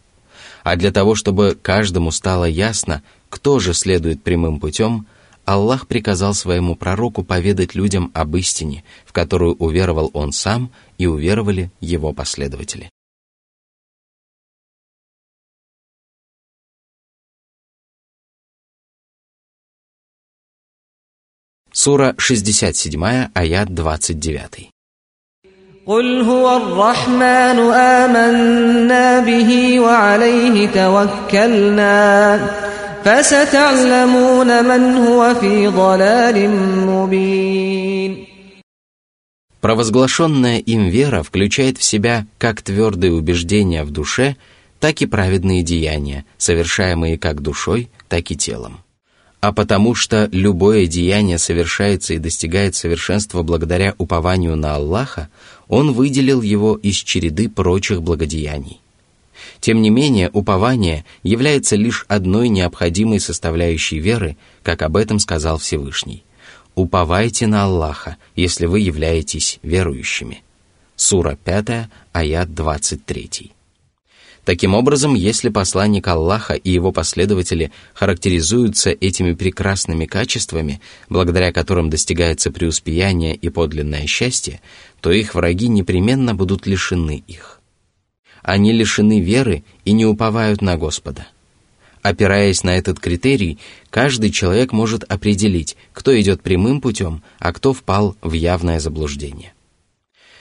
А 0.63 0.75
для 0.75 0.91
того, 0.91 1.15
чтобы 1.15 1.57
каждому 1.61 2.11
стало 2.11 2.45
ясно, 2.45 3.03
кто 3.29 3.59
же 3.59 3.73
следует 3.73 4.23
прямым 4.23 4.59
путем, 4.59 5.07
Аллах 5.45 5.87
приказал 5.87 6.33
своему 6.33 6.75
пророку 6.75 7.23
поведать 7.23 7.75
людям 7.75 8.11
об 8.13 8.35
истине, 8.37 8.83
в 9.05 9.11
которую 9.11 9.55
уверовал 9.55 10.09
он 10.13 10.31
сам 10.31 10.71
и 10.97 11.05
уверовали 11.05 11.69
его 11.81 12.13
последователи. 12.13 12.89
Сура 21.84 22.12
67, 22.18 23.30
аят 23.34 23.68
29. 23.74 24.70
قل 25.86 26.20
هو 26.20 26.56
الرحمن 26.56 27.58
آمنا 27.72 29.20
به 29.20 29.80
وعليه 29.80 30.66
توكلنا 30.68 32.38
فستعلمون 33.04 34.64
من 34.64 34.94
هو 34.94 35.34
في 35.34 35.66
ضلال 35.68 36.50
مبين 36.86 38.26
Провозглашенная 39.60 40.58
им 40.58 40.88
вера 40.88 41.22
включает 41.22 41.78
в 41.78 41.84
себя 41.84 42.26
как 42.38 42.62
твердые 42.62 43.12
убеждения 43.12 43.84
в 43.84 43.90
душе, 43.92 44.36
так 44.80 45.00
и 45.00 45.06
праведные 45.06 45.62
деяния, 45.62 46.24
совершаемые 46.38 47.18
как 47.18 47.40
душой, 47.40 47.88
так 48.08 48.32
и 48.32 48.36
телом 48.36 48.80
а 49.43 49.51
потому 49.51 49.93
что 49.93 50.29
любое 50.31 50.87
деяние 50.87 51.37
совершается 51.37 52.13
и 52.13 52.17
достигает 52.17 52.75
совершенства 52.75 53.43
благодаря 53.43 53.93
упованию 53.97 54.55
на 54.55 54.75
Аллаха, 54.75 55.27
он 55.67 55.91
выделил 55.91 56.41
его 56.41 56.77
из 56.77 56.95
череды 56.95 57.49
прочих 57.49 58.01
благодеяний. 58.01 58.79
Тем 59.59 59.81
не 59.81 59.89
менее, 59.89 60.29
упование 60.31 61.03
является 61.23 61.75
лишь 61.75 62.05
одной 62.07 62.47
необходимой 62.47 63.19
составляющей 63.19 63.99
веры, 63.99 64.37
как 64.63 64.81
об 64.81 64.95
этом 64.95 65.19
сказал 65.19 65.57
Всевышний. 65.57 66.23
«Уповайте 66.73 67.45
на 67.45 67.65
Аллаха, 67.65 68.15
если 68.37 68.65
вы 68.65 68.79
являетесь 68.79 69.59
верующими». 69.61 70.41
Сура 70.95 71.37
5, 71.43 71.89
аят 72.13 72.53
23. 72.55 73.51
Таким 74.45 74.73
образом, 74.73 75.13
если 75.13 75.47
посланник 75.47 76.05
Аллаха 76.07 76.53
и 76.53 76.69
его 76.69 76.91
последователи 76.91 77.71
характеризуются 77.93 78.89
этими 78.89 79.33
прекрасными 79.33 80.05
качествами, 80.05 80.81
благодаря 81.07 81.53
которым 81.53 81.89
достигается 81.89 82.51
преуспеяние 82.51 83.35
и 83.35 83.47
подлинное 83.49 84.05
счастье, 84.05 84.59
то 84.99 85.11
их 85.11 85.33
враги 85.33 85.69
непременно 85.69 86.35
будут 86.35 86.67
лишены 86.67 87.23
их. 87.25 87.61
Они 88.41 88.73
лишены 88.73 89.21
веры 89.21 89.63
и 89.85 89.93
не 89.93 90.05
уповают 90.05 90.61
на 90.61 90.75
Господа. 90.75 91.27
Опираясь 92.01 92.63
на 92.63 92.75
этот 92.75 92.99
критерий, 92.99 93.59
каждый 93.89 94.29
человек 94.29 94.73
может 94.73 95.05
определить, 95.05 95.77
кто 95.93 96.19
идет 96.19 96.41
прямым 96.41 96.81
путем, 96.81 97.23
а 97.39 97.53
кто 97.53 97.71
впал 97.71 98.17
в 98.21 98.33
явное 98.33 98.81
заблуждение. 98.81 99.53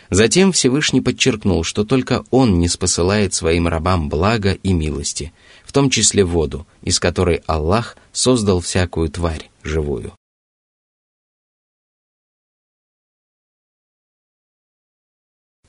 Затем 0.09 0.51
Всевышний 0.51 1.01
подчеркнул, 1.01 1.63
что 1.63 1.83
только 1.83 2.23
Он 2.31 2.59
не 2.59 2.69
спосылает 2.69 3.33
своим 3.33 3.67
рабам 3.67 4.09
блага 4.09 4.53
и 4.53 4.73
милости, 4.73 5.33
в 5.65 5.73
том 5.73 5.89
числе 5.89 6.23
воду, 6.23 6.65
из 6.81 6.99
которой 6.99 7.43
Аллах 7.45 7.97
создал 8.13 8.61
всякую 8.61 9.09
тварь 9.09 9.49
живую. 9.63 10.13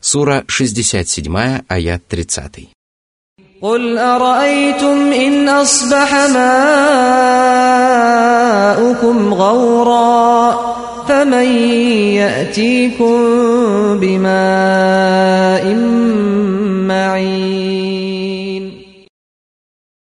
Сура 0.00 0.44
67, 0.46 1.64
аят 1.68 2.06
30. 2.06 2.68
قل 3.62 3.98
أرأيتم 3.98 5.12
إن 5.12 5.48
أصبح 5.48 6.14
ماؤكم 8.78 9.34
غورا 9.34 10.54
فمن 11.08 11.48
يأتيكم 12.20 13.16
بماء 14.00 15.64
معين 16.88 18.08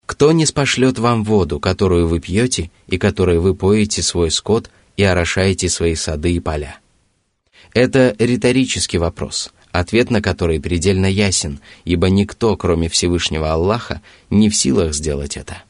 Кто 0.05 0.33
не 0.33 0.45
спошлет 0.45 0.99
вам 0.99 1.23
воду, 1.23 1.61
которую 1.61 2.07
вы 2.07 2.19
пьете, 2.19 2.71
и 2.87 2.97
которой 2.97 3.39
вы 3.39 3.55
поете 3.55 4.01
свой 4.01 4.31
скот 4.31 4.69
и 4.97 5.03
орошаете 5.03 5.69
свои 5.69 5.95
сады 5.95 6.33
и 6.33 6.41
поля? 6.41 6.79
Это 7.73 8.15
риторический 8.19 8.97
вопрос, 8.97 9.53
ответ 9.71 10.09
на 10.09 10.21
который 10.21 10.59
предельно 10.59 11.05
ясен, 11.05 11.61
ибо 11.85 12.09
никто, 12.09 12.57
кроме 12.57 12.89
Всевышнего 12.89 13.53
Аллаха, 13.53 14.01
не 14.29 14.49
в 14.49 14.55
силах 14.55 14.93
сделать 14.93 15.37
это. 15.37 15.63